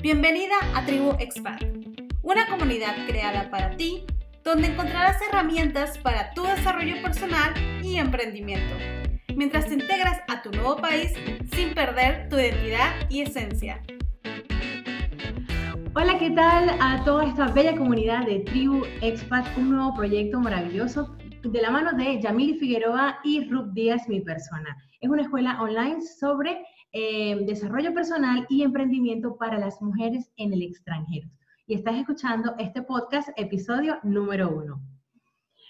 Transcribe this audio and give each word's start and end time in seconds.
Bienvenida 0.00 0.54
a 0.76 0.86
Tribu 0.86 1.16
Expat, 1.18 1.60
una 2.22 2.46
comunidad 2.46 2.94
creada 3.08 3.50
para 3.50 3.76
ti 3.76 4.04
donde 4.44 4.68
encontrarás 4.68 5.20
herramientas 5.20 5.98
para 5.98 6.30
tu 6.34 6.44
desarrollo 6.44 7.02
personal 7.02 7.52
y 7.82 7.96
emprendimiento, 7.96 8.76
mientras 9.34 9.66
te 9.66 9.74
integras 9.74 10.20
a 10.28 10.40
tu 10.40 10.52
nuevo 10.52 10.76
país 10.76 11.12
sin 11.52 11.74
perder 11.74 12.28
tu 12.28 12.36
identidad 12.36 12.94
y 13.10 13.22
esencia. 13.22 13.82
Hola, 15.96 16.16
¿qué 16.16 16.30
tal 16.30 16.70
a 16.80 17.02
toda 17.04 17.24
esta 17.24 17.48
bella 17.48 17.76
comunidad 17.76 18.24
de 18.24 18.38
Tribu 18.40 18.84
Expat, 19.02 19.46
un 19.58 19.70
nuevo 19.70 19.94
proyecto 19.94 20.38
maravilloso 20.38 21.16
de 21.42 21.60
la 21.60 21.70
mano 21.70 21.92
de 21.92 22.20
Yamil 22.20 22.56
Figueroa 22.58 23.18
y 23.24 23.48
Ruth 23.48 23.72
Díaz, 23.72 24.08
mi 24.08 24.20
persona. 24.20 24.76
Es 25.00 25.08
una 25.08 25.22
escuela 25.22 25.60
online 25.60 26.00
sobre 26.02 26.64
eh, 26.92 27.36
desarrollo 27.46 27.92
personal 27.92 28.46
y 28.48 28.62
emprendimiento 28.62 29.36
para 29.36 29.58
las 29.58 29.80
mujeres 29.82 30.30
en 30.36 30.52
el 30.52 30.62
extranjero. 30.62 31.28
Y 31.66 31.74
estás 31.74 31.96
escuchando 31.96 32.54
este 32.58 32.82
podcast, 32.82 33.28
episodio 33.36 33.98
número 34.02 34.50
uno. 34.50 34.80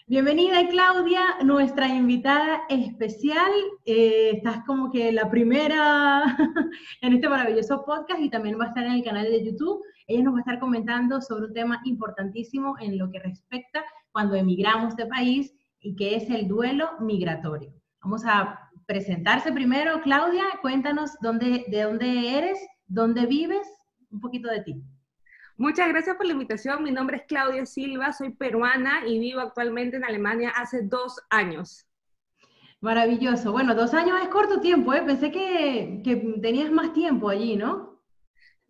Bienvenida 0.06 0.66
Claudia, 0.68 1.20
nuestra 1.44 1.86
invitada 1.88 2.62
especial. 2.70 3.50
Eh, 3.84 4.30
estás 4.36 4.64
como 4.64 4.90
que 4.90 5.12
la 5.12 5.28
primera 5.28 6.22
en 7.02 7.12
este 7.12 7.28
maravilloso 7.28 7.84
podcast 7.84 8.20
y 8.20 8.30
también 8.30 8.58
va 8.58 8.64
a 8.64 8.68
estar 8.68 8.86
en 8.86 8.92
el 8.92 9.04
canal 9.04 9.24
de 9.24 9.44
YouTube. 9.44 9.82
Ella 10.06 10.22
nos 10.22 10.34
va 10.34 10.38
a 10.38 10.40
estar 10.40 10.60
comentando 10.60 11.20
sobre 11.20 11.46
un 11.46 11.52
tema 11.52 11.80
importantísimo 11.84 12.76
en 12.80 12.96
lo 12.96 13.10
que 13.10 13.18
respecta 13.18 13.84
cuando 14.10 14.34
emigramos 14.34 14.96
de 14.96 15.04
país 15.04 15.54
y 15.80 15.94
que 15.94 16.16
es 16.16 16.30
el 16.30 16.48
duelo 16.48 16.88
migratorio. 17.00 17.74
Vamos 18.00 18.24
a 18.24 18.67
presentarse 18.88 19.52
primero. 19.52 20.00
Claudia, 20.00 20.44
cuéntanos 20.62 21.12
dónde, 21.20 21.66
de 21.68 21.82
dónde 21.82 22.38
eres, 22.38 22.58
dónde 22.86 23.26
vives, 23.26 23.68
un 24.10 24.20
poquito 24.20 24.48
de 24.48 24.62
ti. 24.62 24.82
Muchas 25.58 25.88
gracias 25.88 26.16
por 26.16 26.24
la 26.24 26.32
invitación. 26.32 26.82
Mi 26.82 26.90
nombre 26.90 27.18
es 27.18 27.24
Claudia 27.24 27.66
Silva, 27.66 28.14
soy 28.14 28.30
peruana 28.30 29.06
y 29.06 29.18
vivo 29.18 29.40
actualmente 29.40 29.98
en 29.98 30.04
Alemania 30.04 30.54
hace 30.56 30.82
dos 30.82 31.20
años. 31.28 31.84
Maravilloso. 32.80 33.52
Bueno, 33.52 33.74
dos 33.74 33.92
años 33.92 34.18
es 34.22 34.28
corto 34.28 34.60
tiempo, 34.60 34.94
¿eh? 34.94 35.02
Pensé 35.02 35.30
que, 35.30 36.00
que 36.02 36.16
tenías 36.40 36.70
más 36.70 36.94
tiempo 36.94 37.28
allí, 37.28 37.56
¿no? 37.56 38.00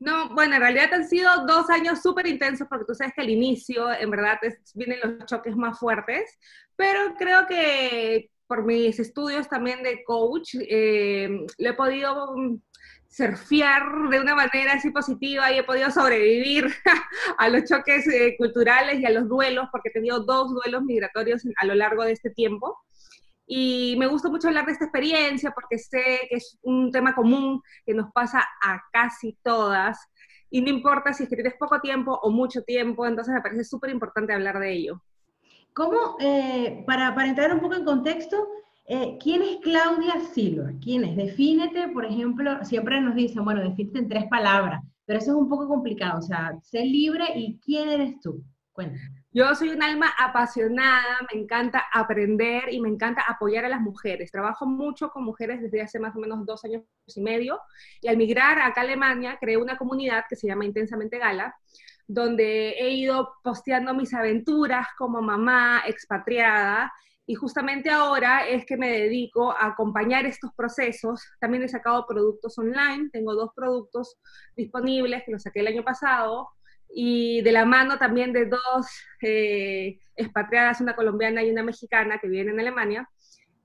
No, 0.01 0.35
bueno, 0.35 0.57
en 0.57 0.63
realidad 0.63 0.95
han 0.95 1.07
sido 1.07 1.47
dos 1.47 1.71
años 1.71 2.03
súper 2.03 2.27
intensos 2.27 2.67
porque 2.69 2.87
tú 2.87 2.95
sabes 2.95 3.13
que 3.15 3.21
al 3.21 3.31
inicio, 3.31 3.93
en 3.93 4.11
verdad, 4.11 4.39
vienen 4.75 4.99
los 5.03 5.27
choques 5.27 5.55
más 5.55 5.79
fuertes, 5.79 6.39
pero 6.75 7.15
creo 7.17 7.47
que 7.47 8.31
por 8.49 8.65
mis 8.65 8.99
estudios 8.99 9.49
también 9.49 9.83
de 9.83 10.03
coach, 10.05 10.55
eh, 10.59 11.29
le 11.59 11.69
he 11.69 11.75
podido 11.75 12.35
mm, 12.35 12.61
surfear 13.07 14.09
de 14.11 14.21
una 14.21 14.35
manera 14.35 14.73
así 14.73 14.91
positiva 14.91 15.53
y 15.53 15.59
he 15.59 15.65
podido 15.65 15.91
sobrevivir 15.91 16.67
a 17.39 17.49
los 17.49 17.65
choques 17.65 18.07
eh, 18.09 18.35
culturales 18.39 19.01
y 19.01 19.07
a 19.07 19.11
los 19.11 19.29
duelos, 19.29 19.69
porque 19.71 19.91
he 19.91 19.93
tenido 19.93 20.21
dos 20.21 20.53
duelos 20.53 20.83
migratorios 20.83 21.43
a 21.61 21.67
lo 21.67 21.75
largo 21.75 22.05
de 22.05 22.13
este 22.13 22.31
tiempo. 22.31 22.79
Y 23.47 23.97
me 23.99 24.07
gusta 24.07 24.29
mucho 24.29 24.49
hablar 24.49 24.67
de 24.67 24.73
esta 24.73 24.85
experiencia 24.87 25.53
porque 25.53 25.79
sé 25.79 26.21
que 26.29 26.37
es 26.37 26.59
un 26.63 26.91
tema 26.91 27.15
común 27.15 27.63
que 27.85 27.95
nos 27.95 28.13
pasa 28.13 28.47
a 28.63 28.83
casi 28.93 29.39
todas. 29.43 29.99
Y 30.51 30.63
no 30.63 30.71
importa 30.71 31.13
si 31.13 31.25
es 31.25 31.29
que 31.29 31.37
tienes 31.37 31.55
poco 31.59 31.81
tiempo 31.81 32.19
o 32.23 32.31
mucho 32.31 32.63
tiempo, 32.63 33.07
entonces 33.07 33.35
me 33.35 33.43
parece 33.43 33.65
súper 33.65 33.91
importante 33.91 34.33
hablar 34.33 34.59
de 34.59 34.73
ello. 34.73 35.03
¿Cómo, 35.75 36.17
eh, 36.21 36.83
para, 36.87 37.15
para, 37.15 37.29
entrar 37.29 37.53
un 37.53 37.61
poco 37.61 37.75
en 37.75 37.85
contexto, 37.85 38.49
eh, 38.87 39.17
¿quién 39.21 39.43
es 39.43 39.59
Claudia 39.63 40.21
Silva? 40.33 40.71
¿Quién 40.83 41.05
es? 41.05 41.17
Defínete, 41.17 41.89
por 41.89 42.05
ejemplo, 42.05 42.65
siempre 42.65 43.01
nos 43.01 43.15
dicen, 43.15 43.45
bueno, 43.45 43.63
defínete 43.63 43.99
en 44.01 44.09
tres 44.09 44.25
palabras, 44.29 44.83
pero 45.05 45.19
eso 45.19 45.33
es 45.33 45.37
un 45.37 45.49
poco 45.49 45.69
complicado, 45.69 46.19
o 46.19 46.23
sea, 46.23 46.59
sé 46.63 46.85
libre 46.85 47.25
y 47.37 47.59
¿quién 47.61 47.89
eres 47.89 48.21
tú? 48.21 48.43
Cuéntame. 48.73 49.19
Yo 49.31 49.55
soy 49.55 49.69
un 49.69 49.83
alma 49.83 50.09
apasionada, 50.19 51.19
me 51.33 51.41
encanta 51.41 51.85
aprender 51.93 52.73
y 52.73 52.81
me 52.81 52.89
encanta 52.89 53.23
apoyar 53.29 53.65
a 53.67 53.69
las 53.69 53.81
mujeres. 53.81 54.33
Trabajo 54.33 54.67
mucho 54.67 55.11
con 55.11 55.23
mujeres 55.25 55.61
desde 55.61 55.83
hace 55.83 55.99
más 55.99 56.17
o 56.17 56.19
menos 56.19 56.47
dos 56.47 56.65
años 56.65 56.83
y 57.15 57.21
medio 57.21 57.61
y 58.01 58.09
al 58.09 58.17
migrar 58.17 58.59
acá 58.59 58.81
a 58.81 58.85
Alemania 58.85 59.37
creé 59.39 59.59
una 59.59 59.77
comunidad 59.77 60.25
que 60.29 60.37
se 60.37 60.47
llama 60.47 60.65
Intensamente 60.65 61.19
Gala, 61.19 61.55
donde 62.09 62.71
he 62.71 62.91
ido 62.91 63.35
posteando 63.45 63.95
mis 63.95 64.13
aventuras 64.15 64.89
como 64.97 65.21
mamá 65.21 65.83
expatriada 65.87 66.91
y 67.27 67.35
justamente 67.35 67.91
ahora 67.91 68.49
es 68.49 68.65
que 68.65 68.79
me 68.79 68.91
dedico 68.91 69.53
a 69.53 69.67
acompañar 69.67 70.25
estos 70.25 70.51
procesos. 70.55 71.23
También 71.39 71.63
he 71.63 71.69
sacado 71.69 72.07
productos 72.07 72.59
online, 72.59 73.11
tengo 73.13 73.35
dos 73.35 73.51
productos 73.55 74.17
disponibles 74.57 75.23
que 75.25 75.33
los 75.33 75.43
saqué 75.43 75.61
el 75.61 75.67
año 75.67 75.85
pasado 75.85 76.49
y 76.89 77.43
de 77.43 77.53
la 77.53 77.67
mano 77.67 77.99
también 77.99 78.33
de 78.33 78.47
dos 78.47 78.87
eh, 79.21 79.99
expatriadas, 80.17 80.81
una 80.81 80.97
colombiana 80.97 81.43
y 81.43 81.51
una 81.51 81.63
mexicana 81.63 82.19
que 82.19 82.29
viven 82.29 82.49
en 82.49 82.61
Alemania. 82.61 83.07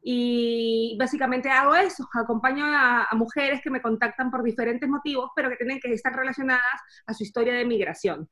Y 0.03 0.97
básicamente 0.99 1.49
hago 1.49 1.75
eso, 1.75 2.07
acompaño 2.13 2.65
a, 2.65 3.07
mujeres 3.13 3.61
que 3.61 3.69
me 3.69 3.81
contactan 3.81 4.29
por 4.29 4.43
diferentes 4.43 4.87
motivos, 4.89 5.31
pero 5.35 5.49
que 5.49 5.55
tienen 5.55 5.79
que 5.79 5.93
estar 5.93 6.13
relacionadas 6.13 6.61
a 7.07 7.13
su 7.13 7.23
historia 7.23 7.53
de 7.53 7.65
migración. 7.65 8.27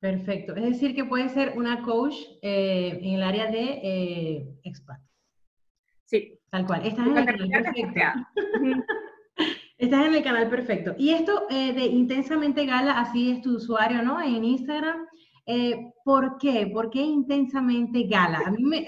Perfecto. 0.00 0.54
Es 0.54 0.64
decir, 0.64 0.94
que 0.94 1.04
puede 1.04 1.28
ser 1.28 1.54
una 1.56 1.82
coach 1.82 2.14
eh, 2.42 2.98
en 3.00 3.14
el 3.14 3.22
área 3.22 3.46
de 3.46 3.80
eh, 3.82 4.60
expat. 4.64 5.00
Sí. 6.04 6.38
Tal 6.52 6.66
cual. 6.66 6.84
Estás 6.84 7.06
en 7.06 7.16
el 7.16 7.24
canal 7.24 7.48
perfecto. 7.48 8.00
Estás 9.78 10.06
en 10.06 10.14
el 10.14 10.22
canal 10.22 10.50
perfecto. 10.50 10.94
Y 10.98 11.10
esto 11.10 11.46
eh, 11.48 11.72
de 11.72 11.86
Intensamente 11.86 12.66
Gala, 12.66 13.00
así 13.00 13.30
es 13.30 13.40
tu 13.40 13.56
usuario, 13.56 14.02
¿no? 14.02 14.20
En 14.20 14.44
Instagram. 14.44 15.06
¿Por 16.04 16.38
qué? 16.38 16.70
¿Por 16.72 16.90
qué 16.90 17.00
intensamente 17.00 18.04
gala? 18.04 18.42
A 18.46 18.50
mí 18.50 18.62
me, 18.62 18.86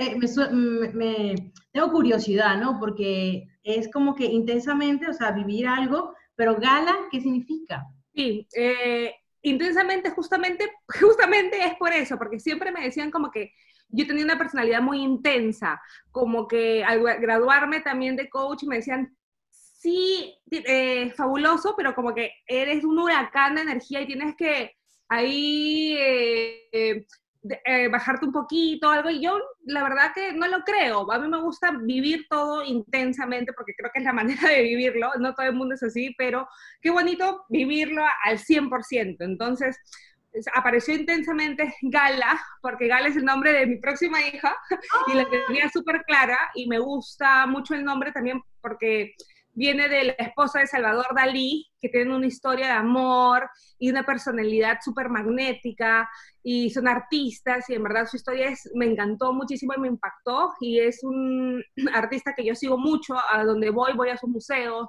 me, 0.92 1.34
tengo 1.72 1.90
curiosidad, 1.90 2.60
¿no? 2.60 2.78
Porque 2.78 3.44
es 3.62 3.90
como 3.90 4.14
que 4.14 4.26
intensamente, 4.26 5.08
o 5.08 5.12
sea, 5.12 5.32
vivir 5.32 5.66
algo, 5.66 6.14
pero 6.36 6.56
gala, 6.56 6.94
¿qué 7.10 7.20
significa? 7.20 7.84
Sí, 8.14 8.46
eh, 8.56 9.14
intensamente 9.42 10.10
justamente, 10.10 10.70
justamente 11.00 11.64
es 11.64 11.74
por 11.74 11.92
eso, 11.92 12.16
porque 12.18 12.38
siempre 12.38 12.72
me 12.72 12.82
decían 12.82 13.10
como 13.10 13.30
que 13.30 13.52
yo 13.88 14.06
tenía 14.06 14.24
una 14.24 14.38
personalidad 14.38 14.80
muy 14.80 15.02
intensa, 15.02 15.80
como 16.10 16.48
que 16.48 16.84
al 16.84 17.00
graduarme 17.20 17.80
también 17.80 18.16
de 18.16 18.28
coach 18.28 18.64
me 18.64 18.76
decían, 18.76 19.16
sí, 19.50 20.34
eh, 20.50 21.12
fabuloso, 21.16 21.74
pero 21.76 21.94
como 21.94 22.14
que 22.14 22.32
eres 22.46 22.84
un 22.84 22.98
huracán 22.98 23.54
de 23.54 23.62
energía 23.62 24.00
y 24.00 24.06
tienes 24.06 24.34
que 24.36 24.72
ahí 25.08 25.96
eh, 25.98 27.06
eh, 27.66 27.88
bajarte 27.88 28.24
un 28.24 28.32
poquito, 28.32 28.88
algo, 28.88 29.10
y 29.10 29.20
yo 29.20 29.38
la 29.66 29.82
verdad 29.82 30.12
que 30.14 30.32
no 30.32 30.46
lo 30.48 30.60
creo. 30.60 31.10
A 31.12 31.18
mí 31.18 31.28
me 31.28 31.40
gusta 31.40 31.72
vivir 31.82 32.26
todo 32.30 32.64
intensamente 32.64 33.52
porque 33.52 33.74
creo 33.76 33.90
que 33.92 34.00
es 34.00 34.04
la 34.04 34.12
manera 34.14 34.48
de 34.48 34.62
vivirlo, 34.62 35.10
no 35.18 35.34
todo 35.34 35.46
el 35.46 35.54
mundo 35.54 35.74
es 35.74 35.82
así, 35.82 36.14
pero 36.16 36.48
qué 36.80 36.90
bonito 36.90 37.44
vivirlo 37.48 38.02
al 38.24 38.38
100%. 38.38 39.16
Entonces, 39.20 39.76
apareció 40.54 40.94
intensamente 40.94 41.74
Gala, 41.82 42.40
porque 42.62 42.88
Gala 42.88 43.08
es 43.08 43.16
el 43.16 43.24
nombre 43.24 43.52
de 43.52 43.66
mi 43.66 43.76
próxima 43.76 44.20
hija, 44.20 44.56
y 45.12 45.14
la 45.14 45.28
tenía 45.28 45.68
súper 45.68 46.02
clara, 46.04 46.38
y 46.54 46.66
me 46.66 46.78
gusta 46.78 47.46
mucho 47.46 47.74
el 47.74 47.84
nombre 47.84 48.10
también 48.10 48.40
porque 48.60 49.14
viene 49.54 49.88
de 49.88 50.04
la 50.04 50.12
esposa 50.12 50.60
de 50.60 50.66
Salvador 50.66 51.06
Dalí, 51.14 51.66
que 51.80 51.88
tiene 51.88 52.14
una 52.14 52.26
historia 52.26 52.66
de 52.66 52.72
amor 52.72 53.48
y 53.78 53.90
una 53.90 54.04
personalidad 54.04 54.78
súper 54.82 55.08
magnética, 55.08 56.08
y 56.42 56.70
son 56.70 56.88
artistas, 56.88 57.68
y 57.70 57.74
en 57.74 57.82
verdad 57.82 58.06
su 58.06 58.16
historia 58.16 58.48
es, 58.48 58.70
me 58.74 58.86
encantó 58.86 59.32
muchísimo 59.32 59.74
y 59.76 59.80
me 59.80 59.88
impactó, 59.88 60.52
y 60.60 60.80
es 60.80 61.02
un 61.02 61.62
artista 61.94 62.34
que 62.34 62.44
yo 62.44 62.54
sigo 62.54 62.78
mucho, 62.78 63.14
a 63.16 63.44
donde 63.44 63.70
voy, 63.70 63.92
voy 63.94 64.10
a 64.10 64.16
sus 64.16 64.28
museos, 64.28 64.88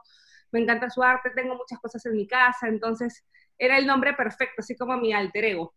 me 0.52 0.62
encanta 0.62 0.90
su 0.90 1.04
arte, 1.04 1.32
tengo 1.36 1.56
muchas 1.56 1.80
cosas 1.80 2.06
en 2.06 2.16
mi 2.16 2.28
casa, 2.28 2.68
entonces 2.68 3.26
era 3.58 3.78
el 3.78 3.86
nombre 3.86 4.14
perfecto, 4.14 4.56
así 4.60 4.76
como 4.76 4.98
mi 4.98 5.14
alter 5.14 5.46
ego. 5.46 5.74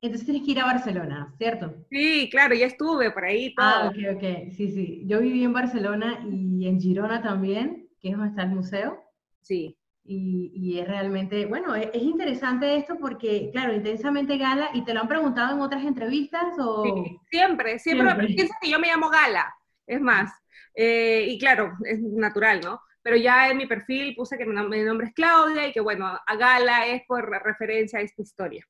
Entonces 0.00 0.26
tienes 0.26 0.44
que 0.44 0.52
ir 0.52 0.60
a 0.60 0.64
Barcelona, 0.64 1.34
¿cierto? 1.38 1.74
Sí, 1.90 2.28
claro, 2.30 2.54
ya 2.54 2.66
estuve 2.66 3.10
por 3.10 3.24
ahí. 3.24 3.52
Ah, 3.58 3.90
ok, 3.90 4.16
ok, 4.16 4.52
sí, 4.52 4.70
sí. 4.70 5.02
Yo 5.06 5.18
viví 5.20 5.42
en 5.42 5.52
Barcelona 5.52 6.24
y 6.30 6.47
en 6.66 6.80
Girona 6.80 7.22
también, 7.22 7.88
que 8.00 8.08
es 8.08 8.16
donde 8.16 8.30
está 8.30 8.42
el 8.42 8.50
museo. 8.50 9.02
Sí. 9.42 9.78
Y, 10.04 10.52
y 10.54 10.78
es 10.78 10.88
realmente, 10.88 11.44
bueno, 11.44 11.74
es, 11.74 11.94
interesante 11.94 12.76
esto 12.76 12.96
porque, 12.98 13.50
claro, 13.52 13.74
intensamente 13.74 14.38
Gala, 14.38 14.70
¿y 14.72 14.82
te 14.82 14.94
lo 14.94 15.00
han 15.00 15.08
preguntado 15.08 15.54
en 15.54 15.60
otras 15.60 15.84
entrevistas 15.84 16.54
o...? 16.58 16.84
Sí, 16.84 17.18
siempre, 17.30 17.78
siempre, 17.78 18.26
piensa 18.26 18.56
que 18.60 18.70
yo 18.70 18.78
me 18.78 18.88
llamo 18.88 19.10
Gala, 19.10 19.54
es 19.86 20.00
más. 20.00 20.32
Eh, 20.74 21.26
y 21.28 21.38
claro, 21.38 21.74
es 21.84 22.00
natural, 22.00 22.60
¿no? 22.64 22.80
Pero 23.02 23.16
ya 23.16 23.50
en 23.50 23.58
mi 23.58 23.66
perfil 23.66 24.14
puse 24.14 24.38
que 24.38 24.46
mi 24.46 24.54
nombre 24.54 25.08
es 25.08 25.14
Claudia 25.14 25.68
y 25.68 25.72
que, 25.72 25.80
bueno, 25.80 26.06
a 26.06 26.36
Gala 26.36 26.86
es 26.86 27.02
por 27.06 27.28
referencia 27.42 27.98
a 27.98 28.02
esta 28.02 28.22
historia. 28.22 28.66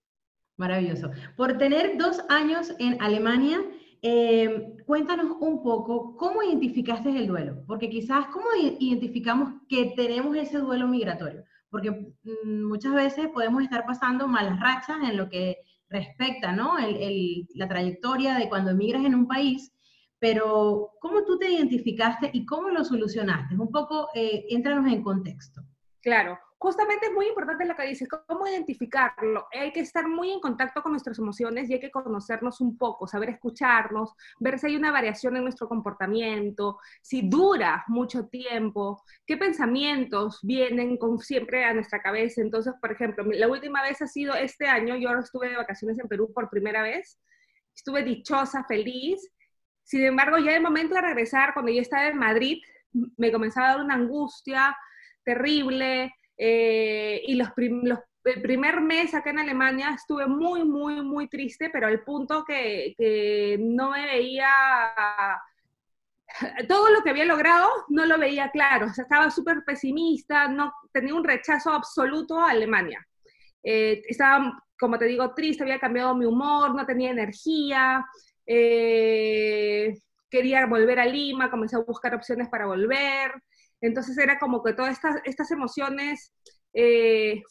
Maravilloso. 0.56 1.12
Por 1.37 1.56
tener 1.56 1.96
dos 1.99 2.25
años 2.29 2.75
en 2.81 3.00
Alemania, 3.00 3.61
eh, 4.02 4.76
cuéntanos 4.86 5.36
un 5.40 5.62
poco 5.62 6.16
cómo 6.16 6.42
identificaste 6.42 7.10
el 7.10 7.26
duelo, 7.26 7.64
porque 7.66 7.90
quizás 7.90 8.26
cómo 8.26 8.46
identificamos 8.78 9.54
que 9.68 9.92
tenemos 9.96 10.36
ese 10.36 10.58
duelo 10.58 10.86
migratorio, 10.86 11.44
porque 11.70 11.90
mm, 11.90 12.62
muchas 12.62 12.94
veces 12.94 13.28
podemos 13.28 13.62
estar 13.62 13.84
pasando 13.86 14.28
malas 14.28 14.60
rachas 14.60 14.98
en 15.02 15.16
lo 15.16 15.28
que 15.28 15.58
respecta, 15.88 16.52
¿no? 16.52 16.74
la 17.54 17.68
trayectoria 17.68 18.34
de 18.38 18.48
cuando 18.48 18.70
emigras 18.70 19.04
en 19.04 19.14
un 19.14 19.26
país, 19.26 19.72
pero 20.18 20.90
¿cómo 21.00 21.24
tú 21.24 21.38
te 21.38 21.50
identificaste 21.50 22.30
y 22.32 22.44
cómo 22.44 22.68
lo 22.68 22.84
solucionaste? 22.84 23.56
Un 23.56 23.70
poco, 23.70 24.08
eh, 24.14 24.44
éntranos 24.50 24.92
en 24.92 25.02
contexto. 25.02 25.62
Claro, 26.02 26.38
justamente 26.58 27.06
es 27.06 27.12
muy 27.12 27.28
importante 27.28 27.64
lo 27.64 27.76
que 27.76 27.87
dices, 27.87 28.08
cómo 28.26 28.46
identificarlo. 28.46 29.46
Hay 29.52 29.72
que 29.72 29.81
estar 29.81 30.08
muy 30.08 30.32
en 30.32 30.40
contacto 30.40 30.82
con 30.82 30.93
nuestras 30.93 31.19
emociones 31.19 31.70
y 31.70 31.75
hay 31.75 31.81
que 31.81 31.90
conocernos 31.90 32.60
un 32.60 32.76
poco, 32.76 33.06
saber 33.06 33.31
escucharnos, 33.31 34.14
ver 34.40 34.58
si 34.58 34.66
hay 34.66 34.76
una 34.76 34.90
variación 34.90 35.37
en 35.37 35.44
nuestro 35.44 35.69
comportamiento, 35.69 36.78
si 37.00 37.28
dura 37.28 37.84
mucho 37.87 38.26
tiempo, 38.26 39.02
qué 39.25 39.37
pensamientos 39.37 40.40
vienen 40.43 40.96
con 40.96 41.19
siempre 41.20 41.64
a 41.64 41.72
nuestra 41.72 42.02
cabeza. 42.02 42.40
Entonces, 42.40 42.75
por 42.81 42.90
ejemplo, 42.90 43.25
la 43.25 43.49
última 43.49 43.82
vez 43.82 44.02
ha 44.02 44.08
sido 44.08 44.34
este 44.34 44.66
año, 44.66 44.96
yo 44.96 45.11
estuve 45.11 45.50
de 45.50 45.56
vacaciones 45.56 45.99
en 45.99 46.08
Perú 46.08 46.32
por 46.34 46.50
primera 46.50 46.82
vez, 46.82 47.20
estuve 47.75 48.02
dichosa, 48.02 48.64
feliz. 48.64 49.31
Sin 49.84 50.04
embargo, 50.04 50.38
ya 50.38 50.56
el 50.56 50.62
momento 50.62 50.96
de 50.96 51.02
regresar, 51.02 51.54
cuando 51.54 51.70
yo 51.70 51.81
estaba 51.81 52.08
en 52.08 52.19
Madrid, 52.19 52.61
me 53.16 53.31
comenzaba 53.31 53.69
a 53.69 53.70
dar 53.75 53.84
una 53.84 53.94
angustia 53.94 54.76
terrible, 55.25 56.12
eh, 56.38 57.20
y 57.26 57.35
los, 57.35 57.49
el 57.56 58.43
primer 58.43 58.81
mes 58.81 59.12
acá 59.14 59.31
en 59.31 59.40
Alemania 59.40 59.90
estuve 59.94 60.26
muy, 60.26 60.64
muy, 60.64 61.02
muy 61.02 61.29
triste, 61.29 61.70
pero 61.70 61.88
al 61.88 62.05
punto 62.05 62.44
que, 62.44 62.94
que 62.96 63.56
no 63.61 63.90
me 63.90 64.06
veía, 64.06 64.49
todo 66.69 66.90
lo 66.90 67.02
que 67.02 67.11
había 67.11 67.25
logrado 67.25 67.69
no 67.88 68.06
lo 68.06 68.19
veía 68.19 68.50
claro, 68.50 68.87
estaba 68.87 69.31
súper 69.31 69.64
pesimista, 69.64 70.49
no, 70.49 70.73
tenía 70.93 71.14
un 71.14 71.25
rechazo 71.25 71.73
absoluto 71.73 72.38
a 72.38 72.50
Alemania. 72.50 73.05
Eh, 73.62 74.02
estaba, 74.08 74.62
como 74.79 74.99
te 74.99 75.06
digo, 75.06 75.35
triste, 75.35 75.64
había 75.64 75.81
cambiado 75.81 76.14
mi 76.14 76.25
humor, 76.25 76.75
no 76.75 76.87
tenía 76.87 77.11
energía, 77.11 78.06
eh, 78.46 79.99
quería 80.31 80.67
volver 80.67 81.00
a 81.00 81.06
Lima, 81.06 81.50
comencé 81.50 81.76
a 81.76 81.81
buscar 81.81 82.14
opciones 82.14 82.49
para 82.49 82.67
volver, 82.67 83.32
entonces 83.80 84.19
era 84.19 84.38
como 84.38 84.62
que 84.62 84.72
todas 84.72 84.92
estas, 84.92 85.16
estas 85.25 85.50
emociones 85.50 86.32
eh, 86.75 87.42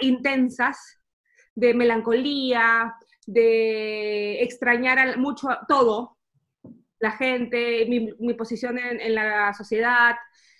intensas 0.00 0.78
de 1.54 1.74
melancolía, 1.74 2.94
de 3.26 4.42
extrañar 4.42 5.18
mucho 5.18 5.48
todo, 5.68 6.16
la 6.98 7.12
gente, 7.12 7.86
mi, 7.86 8.34
posición 8.34 8.78
en, 8.78 9.14
la 9.14 9.52
sociedad, 9.54 10.16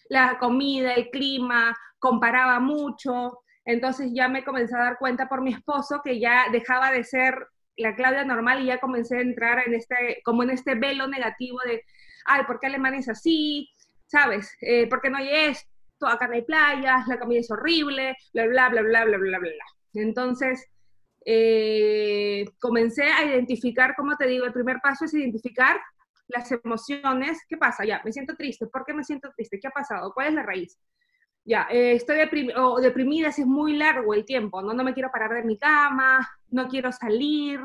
la 0.09 0.39
comida, 0.39 0.93
el 0.93 1.11
clima, 1.11 1.77
comparaba 1.99 2.61
mucho. 2.61 3.41
Entonces 3.65 4.11
ya 4.15 4.29
me 4.29 4.45
comencé 4.45 4.77
a 4.77 4.85
dar 4.85 4.99
cuenta 4.99 5.29
por 5.29 5.43
mi 5.43 5.53
esposo 5.53 6.01
que 6.05 6.21
ya 6.21 6.47
dejaba 6.53 6.91
de 6.93 7.05
ser 7.05 7.35
la 7.77 7.95
Claudia 7.95 8.25
normal 8.25 8.63
y 8.63 8.67
ya 8.67 8.81
comencé 8.81 9.19
a 9.19 9.23
entrar 9.23 9.63
en 9.67 9.75
este, 9.75 10.21
como 10.25 10.43
en 10.43 10.51
este 10.51 10.75
velo 10.75 11.07
negativo 11.09 11.59
de, 11.67 11.83
ay, 12.27 12.45
¿por 12.47 12.59
qué 12.61 12.67
Alemania 12.67 13.01
es 13.01 13.09
así? 13.09 13.69
¿Sabes? 14.07 14.57
Eh, 14.61 14.87
¿Por 14.89 15.09
no 15.11 15.19
hay 15.19 15.29
esto? 15.51 16.07
Acá 16.07 16.29
no 16.29 16.35
hay 16.35 16.43
playas, 16.43 17.07
la 17.09 17.19
comida 17.19 17.41
es 17.41 17.51
horrible, 17.51 18.17
bla, 18.33 18.47
bla, 18.47 18.69
bla, 18.69 18.83
bla, 18.83 19.05
bla, 19.05 19.19
bla, 19.19 19.39
bla. 19.39 19.65
Entonces, 19.95 20.67
eh, 21.25 22.45
comencé 22.59 23.05
a 23.05 23.25
identificar, 23.25 23.95
como 23.97 24.17
te 24.17 24.27
digo, 24.27 24.45
el 24.45 24.53
primer 24.53 24.79
paso 24.83 25.07
es 25.07 25.15
identificar 25.15 25.81
las 26.29 26.51
emociones. 26.53 27.41
¿Qué 27.49 27.57
pasa? 27.57 27.85
Ya, 27.85 28.01
me 28.05 28.13
siento 28.13 28.35
triste. 28.37 28.67
¿Por 28.67 28.85
qué 28.85 28.95
me 28.95 29.05
siento 29.05 29.31
triste? 29.35 29.59
¿Qué 29.59 29.69
ha 29.69 29.73
pasado? 29.73 30.13
¿Cuál 30.13 30.29
es 30.29 30.35
la 30.35 30.43
raíz? 30.43 30.79
Ya, 31.45 31.69
eh, 31.71 31.93
estoy 31.93 32.17
deprimida 32.17 33.31
si 33.31 33.43
es 33.43 33.47
muy 33.47 33.77
largo 33.77 34.15
el 34.15 34.25
tiempo, 34.25 34.63
¿no? 34.63 34.75
No 34.75 34.83
me 34.83 34.95
quiero 34.95 35.13
parar 35.13 35.33
de 35.33 35.45
mi 35.45 35.57
cama, 35.57 36.29
no 36.51 36.69
quiero 36.69 36.91
salir, 36.91 37.61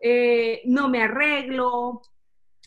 eh, 0.00 0.62
no 0.64 0.88
me 0.88 1.02
arreglo, 1.02 2.00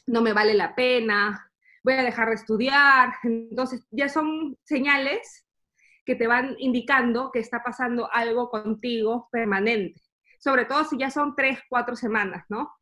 no 0.05 0.21
me 0.21 0.31
vale 0.31 0.53
la 0.53 0.75
pena, 0.75 1.51
voy 1.83 1.93
a 1.93 2.03
dejar 2.03 2.29
de 2.29 2.35
estudiar. 2.35 3.13
Entonces, 3.23 3.85
ya 3.91 4.09
son 4.09 4.57
señales 4.63 5.45
que 6.05 6.15
te 6.15 6.27
van 6.27 6.55
indicando 6.59 7.31
que 7.31 7.39
está 7.39 7.63
pasando 7.63 8.09
algo 8.11 8.49
contigo 8.49 9.29
permanente. 9.31 10.01
Sobre 10.39 10.65
todo 10.65 10.83
si 10.83 10.97
ya 10.97 11.09
son 11.09 11.35
tres, 11.35 11.59
cuatro 11.69 11.95
semanas, 11.95 12.43
¿no? 12.49 12.73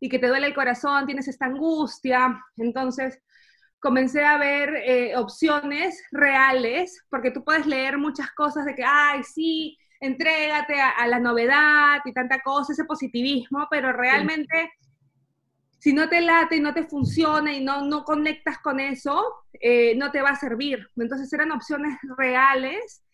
Y 0.00 0.08
que 0.08 0.18
te 0.18 0.26
duele 0.26 0.48
el 0.48 0.54
corazón, 0.54 1.06
tienes 1.06 1.28
esta 1.28 1.46
angustia. 1.46 2.42
Entonces, 2.56 3.22
comencé 3.78 4.24
a 4.24 4.38
ver 4.38 4.74
eh, 4.74 5.16
opciones 5.16 6.02
reales, 6.10 7.04
porque 7.10 7.30
tú 7.30 7.44
puedes 7.44 7.66
leer 7.66 7.98
muchas 7.98 8.32
cosas 8.32 8.64
de 8.64 8.74
que, 8.74 8.82
ay, 8.84 9.22
sí, 9.22 9.78
entrégate 10.00 10.80
a, 10.80 11.06
la 11.06 11.20
novedad 11.20 12.00
y 12.04 12.12
tanta 12.12 12.40
cosa, 12.40 12.72
ese 12.72 12.84
positivismo, 12.84 13.66
pero 13.70 13.92
realmente 13.92 14.72
si 15.84 15.92
no 15.92 16.08
te 16.08 16.22
late 16.22 16.56
y 16.56 16.60
no 16.60 16.72
te 16.72 16.84
funciona 16.84 17.52
y 17.52 17.62
no, 17.62 17.82
no 17.82 18.04
conectas 18.04 18.56
con 18.60 18.80
eso, 18.80 19.22
eh, 19.52 19.94
no 19.96 20.10
te 20.10 20.22
va 20.22 20.30
a 20.30 20.34
servir. 20.34 20.88
Entonces 20.96 21.30
eran 21.30 21.52
opciones 21.52 21.98
reales 22.16 23.04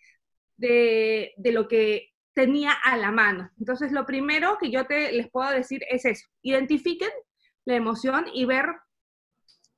de, 0.56 1.32
de, 1.36 1.50
lo 1.50 1.66
que 1.66 2.12
tenía 2.32 2.70
a 2.70 2.96
la 2.96 3.10
mano. 3.10 3.50
Entonces 3.58 3.90
lo 3.90 4.06
primero 4.06 4.56
que 4.56 4.70
yo 4.70 4.86
te, 4.86 5.10
les 5.10 5.28
puedo 5.32 5.50
decir 5.50 5.82
es 5.90 6.04
eso, 6.04 6.28
identifiquen 6.42 7.10
la 7.64 7.74
emoción 7.74 8.26
y 8.32 8.44
ver, 8.44 8.66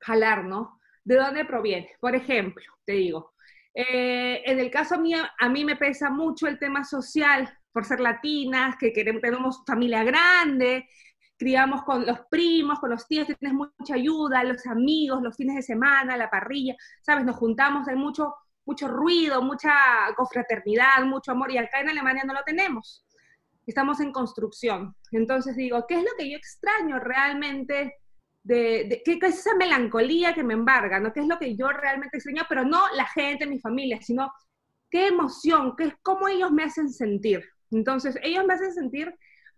jalar, 0.00 0.44
¿no? 0.44 0.78
¿De 1.02 1.16
dónde 1.16 1.46
proviene? 1.46 1.96
Por 1.98 2.14
ejemplo, 2.14 2.66
te 2.84 2.92
digo, 2.92 3.32
eh, 3.72 4.42
en 4.44 4.60
el 4.60 4.70
caso 4.70 5.00
mío, 5.00 5.16
a 5.38 5.48
mí 5.48 5.64
me 5.64 5.76
pesa 5.76 6.10
mucho 6.10 6.46
el 6.46 6.58
tema 6.58 6.84
social, 6.84 7.58
por 7.72 7.86
ser 7.86 8.00
latinas, 8.00 8.76
que 8.78 8.92
queremos, 8.92 9.22
tenemos 9.22 9.62
familia 9.66 10.04
grande, 10.04 10.86
criamos 11.42 11.82
con 11.82 12.06
los 12.06 12.20
primos, 12.30 12.78
con 12.78 12.90
los 12.90 13.04
tíos, 13.08 13.26
tienes 13.26 13.52
mucha 13.52 13.94
ayuda, 13.94 14.44
los 14.44 14.64
amigos, 14.64 15.20
los 15.20 15.36
fines 15.36 15.56
de 15.56 15.62
semana, 15.62 16.16
la 16.16 16.30
parrilla, 16.30 16.76
¿sabes? 17.04 17.24
Nos 17.24 17.34
juntamos, 17.34 17.88
hay 17.88 17.96
mucho, 17.96 18.32
mucho 18.64 18.86
ruido, 18.86 19.42
mucha 19.42 19.72
confraternidad, 20.14 21.04
mucho 21.04 21.32
amor, 21.32 21.50
y 21.50 21.58
acá 21.58 21.80
en 21.80 21.88
Alemania 21.88 22.22
no 22.24 22.32
lo 22.32 22.44
tenemos. 22.46 23.04
Estamos 23.66 23.98
en 23.98 24.12
construcción. 24.12 24.94
Entonces 25.10 25.56
digo, 25.56 25.84
¿qué 25.88 25.96
es 25.96 26.04
lo 26.04 26.10
que 26.16 26.30
yo 26.30 26.36
extraño 26.36 27.00
realmente? 27.00 27.96
De, 28.44 29.02
¿qué, 29.04 29.18
es 29.20 29.40
esa 29.40 29.56
melancolía 29.56 30.34
que 30.34 30.44
me 30.44 30.54
embarga? 30.54 31.00
¿no? 31.00 31.12
¿Qué 31.12 31.20
es 31.20 31.26
lo 31.26 31.40
que 31.40 31.56
yo 31.56 31.70
realmente 31.70 32.18
extraño? 32.18 32.44
Pero 32.48 32.64
no 32.64 32.82
la 32.94 33.06
gente, 33.08 33.46
mi 33.46 33.58
familia, 33.58 34.00
sino 34.00 34.32
qué 34.88 35.08
emoción, 35.08 35.74
qué 35.76 35.92
cómo 36.02 36.28
ellos 36.28 36.52
me 36.52 36.62
hacen 36.62 36.88
sentir. 36.88 37.42
Entonces, 37.72 38.16
ellos 38.22 38.44
me 38.46 38.54
hacen 38.54 38.72
sentir 38.72 39.12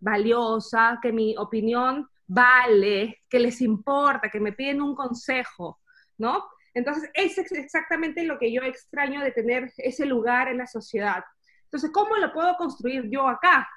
valiosa, 0.05 0.99
que 1.03 1.13
mi 1.13 1.35
opinión 1.37 2.07
vale, 2.27 3.23
que 3.29 3.39
les 3.39 3.61
importa, 3.61 4.29
que 4.29 4.41
me 4.41 4.53
piden 4.53 4.83
un 4.83 4.95
consejo, 4.95 5.81
¿no? 6.19 6.45
Entonces, 6.75 7.09
es 7.15 7.39
exactamente 7.39 8.25
lo 8.25 8.39
que 8.39 8.53
yo 8.53 8.63
extraño 8.63 9.23
de 9.23 9.33
tener 9.33 9.73
ese 9.79 10.05
lugar 10.07 10.49
en 10.49 10.59
la 10.59 10.67
sociedad. 10.67 11.25
Entonces, 11.65 11.91
¿cómo 11.93 12.17
lo 12.17 12.33
puedo 12.33 12.57
construir 12.57 13.09
yo 13.11 13.27
acá? 13.29 13.69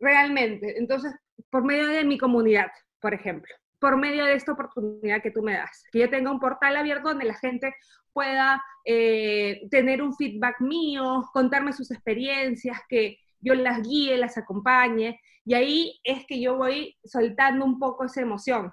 Realmente. 0.00 0.78
Entonces, 0.78 1.14
por 1.50 1.64
medio 1.64 1.86
de 1.86 2.04
mi 2.04 2.18
comunidad, 2.18 2.68
por 3.00 3.14
ejemplo, 3.14 3.54
por 3.78 3.96
medio 3.96 4.24
de 4.24 4.34
esta 4.34 4.52
oportunidad 4.52 5.22
que 5.22 5.30
tú 5.30 5.42
me 5.42 5.54
das, 5.54 5.84
que 5.92 6.00
yo 6.00 6.10
tenga 6.10 6.30
un 6.30 6.40
portal 6.40 6.76
abierto 6.76 7.10
donde 7.10 7.26
la 7.26 7.34
gente 7.34 7.74
pueda 8.12 8.62
eh, 8.84 9.68
tener 9.70 10.02
un 10.02 10.14
feedback 10.16 10.60
mío, 10.60 11.28
contarme 11.32 11.72
sus 11.74 11.90
experiencias, 11.90 12.80
que 12.88 13.18
yo 13.40 13.54
las 13.54 13.82
guíe, 13.82 14.16
las 14.16 14.38
acompañe, 14.38 15.20
y 15.44 15.54
ahí 15.54 16.00
es 16.02 16.26
que 16.26 16.40
yo 16.40 16.56
voy 16.56 16.96
soltando 17.04 17.64
un 17.64 17.78
poco 17.78 18.04
esa 18.04 18.20
emoción. 18.20 18.72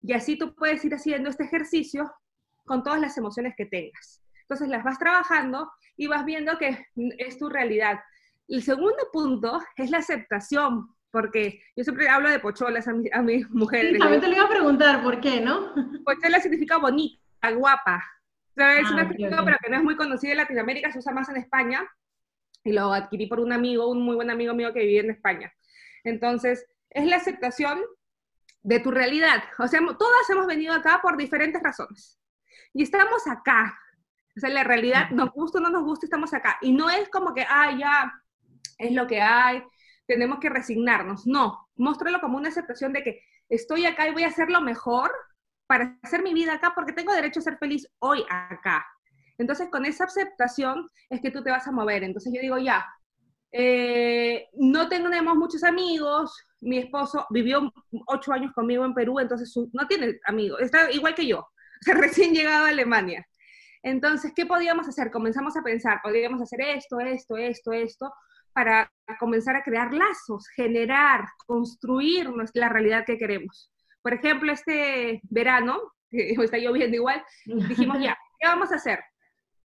Y 0.00 0.12
así 0.12 0.38
tú 0.38 0.54
puedes 0.54 0.84
ir 0.84 0.94
haciendo 0.94 1.28
este 1.28 1.44
ejercicio 1.44 2.10
con 2.64 2.84
todas 2.84 3.00
las 3.00 3.18
emociones 3.18 3.54
que 3.56 3.66
tengas. 3.66 4.22
Entonces 4.42 4.68
las 4.68 4.84
vas 4.84 4.98
trabajando 4.98 5.70
y 5.96 6.06
vas 6.06 6.24
viendo 6.24 6.56
que 6.56 6.86
es 7.18 7.38
tu 7.38 7.48
realidad. 7.48 7.98
El 8.46 8.62
segundo 8.62 9.08
punto 9.12 9.60
es 9.76 9.90
la 9.90 9.98
aceptación, 9.98 10.88
porque 11.10 11.60
yo 11.76 11.82
siempre 11.82 12.08
hablo 12.08 12.30
de 12.30 12.38
pocholas 12.38 12.86
a, 12.86 12.92
mi, 12.92 13.10
a 13.12 13.20
mis 13.20 13.50
mujeres. 13.50 14.00
a 14.00 14.08
mí 14.08 14.20
te 14.20 14.28
lo 14.28 14.34
iba 14.36 14.44
a 14.44 14.48
preguntar, 14.48 15.02
¿por 15.02 15.20
qué, 15.20 15.40
no? 15.40 15.74
Pochola 16.04 16.40
significa 16.40 16.78
bonita, 16.78 17.20
guapa. 17.56 18.04
¿Sabes? 18.54 18.80
es 18.80 18.90
ah, 18.90 18.94
una 18.94 19.44
pero 19.44 19.56
que 19.62 19.70
no 19.70 19.76
es 19.76 19.82
muy 19.82 19.96
conocida 19.96 20.32
en 20.32 20.38
Latinoamérica, 20.38 20.92
se 20.92 20.98
usa 20.98 21.12
más 21.12 21.28
en 21.28 21.36
España 21.36 21.86
y 22.64 22.72
lo 22.72 22.92
adquirí 22.92 23.26
por 23.26 23.40
un 23.40 23.52
amigo, 23.52 23.88
un 23.88 24.02
muy 24.02 24.16
buen 24.16 24.30
amigo 24.30 24.54
mío 24.54 24.72
que 24.72 24.84
vive 24.84 25.00
en 25.00 25.10
España. 25.10 25.52
Entonces, 26.04 26.66
es 26.90 27.06
la 27.06 27.16
aceptación 27.16 27.80
de 28.62 28.80
tu 28.80 28.90
realidad. 28.90 29.42
O 29.58 29.68
sea, 29.68 29.80
todas 29.98 30.30
hemos 30.30 30.46
venido 30.46 30.74
acá 30.74 31.00
por 31.02 31.16
diferentes 31.16 31.62
razones. 31.62 32.18
Y 32.72 32.82
estamos 32.82 33.26
acá. 33.26 33.78
O 34.36 34.40
sea, 34.40 34.50
la 34.50 34.64
realidad, 34.64 35.10
nos 35.10 35.32
gusta 35.32 35.58
o 35.58 35.60
no 35.60 35.70
nos 35.70 35.84
gusta, 35.84 36.06
estamos 36.06 36.32
acá. 36.34 36.58
Y 36.60 36.72
no 36.72 36.90
es 36.90 37.08
como 37.08 37.34
que, 37.34 37.44
ah, 37.48 37.76
ya, 37.78 38.12
es 38.78 38.92
lo 38.92 39.06
que 39.06 39.20
hay, 39.20 39.62
tenemos 40.06 40.38
que 40.38 40.48
resignarnos. 40.48 41.26
No, 41.26 41.68
muéstralo 41.76 42.20
como 42.20 42.38
una 42.38 42.48
aceptación 42.48 42.92
de 42.92 43.02
que 43.02 43.22
estoy 43.48 43.86
acá 43.86 44.08
y 44.08 44.12
voy 44.12 44.24
a 44.24 44.28
hacer 44.28 44.50
lo 44.50 44.60
mejor 44.60 45.10
para 45.66 45.98
hacer 46.02 46.22
mi 46.22 46.32
vida 46.32 46.54
acá 46.54 46.72
porque 46.74 46.92
tengo 46.92 47.12
derecho 47.12 47.40
a 47.40 47.42
ser 47.42 47.58
feliz 47.58 47.86
hoy 47.98 48.24
acá. 48.30 48.86
Entonces, 49.38 49.68
con 49.70 49.86
esa 49.86 50.04
aceptación 50.04 50.88
es 51.08 51.20
que 51.20 51.30
tú 51.30 51.42
te 51.42 51.50
vas 51.50 51.66
a 51.66 51.72
mover. 51.72 52.04
Entonces 52.04 52.32
yo 52.34 52.40
digo, 52.40 52.58
ya, 52.58 52.86
eh, 53.52 54.48
no 54.54 54.88
tenemos 54.88 55.36
muchos 55.36 55.64
amigos, 55.64 56.36
mi 56.60 56.78
esposo 56.78 57.26
vivió 57.30 57.72
ocho 58.06 58.32
años 58.32 58.52
conmigo 58.52 58.84
en 58.84 58.92
Perú, 58.92 59.20
entonces 59.20 59.54
no 59.72 59.86
tiene 59.86 60.18
amigos, 60.26 60.60
está 60.60 60.90
igual 60.92 61.14
que 61.14 61.26
yo, 61.26 61.48
recién 61.86 62.34
llegado 62.34 62.66
a 62.66 62.68
Alemania. 62.68 63.26
Entonces, 63.82 64.32
¿qué 64.34 64.44
podíamos 64.44 64.88
hacer? 64.88 65.10
Comenzamos 65.10 65.56
a 65.56 65.62
pensar, 65.62 66.00
podríamos 66.02 66.42
hacer 66.42 66.60
esto, 66.60 66.98
esto, 67.00 67.36
esto, 67.36 67.72
esto, 67.72 68.12
para 68.52 68.92
comenzar 69.20 69.54
a 69.56 69.62
crear 69.62 69.94
lazos, 69.94 70.48
generar, 70.48 71.24
construir 71.46 72.28
la 72.54 72.68
realidad 72.68 73.04
que 73.06 73.16
queremos. 73.16 73.72
Por 74.02 74.14
ejemplo, 74.14 74.52
este 74.52 75.20
verano, 75.30 75.80
que 76.10 76.32
está 76.42 76.58
lloviendo 76.58 76.96
igual, 76.96 77.22
dijimos 77.46 77.98
ya, 78.00 78.18
¿qué 78.40 78.48
vamos 78.48 78.72
a 78.72 78.76
hacer? 78.76 78.98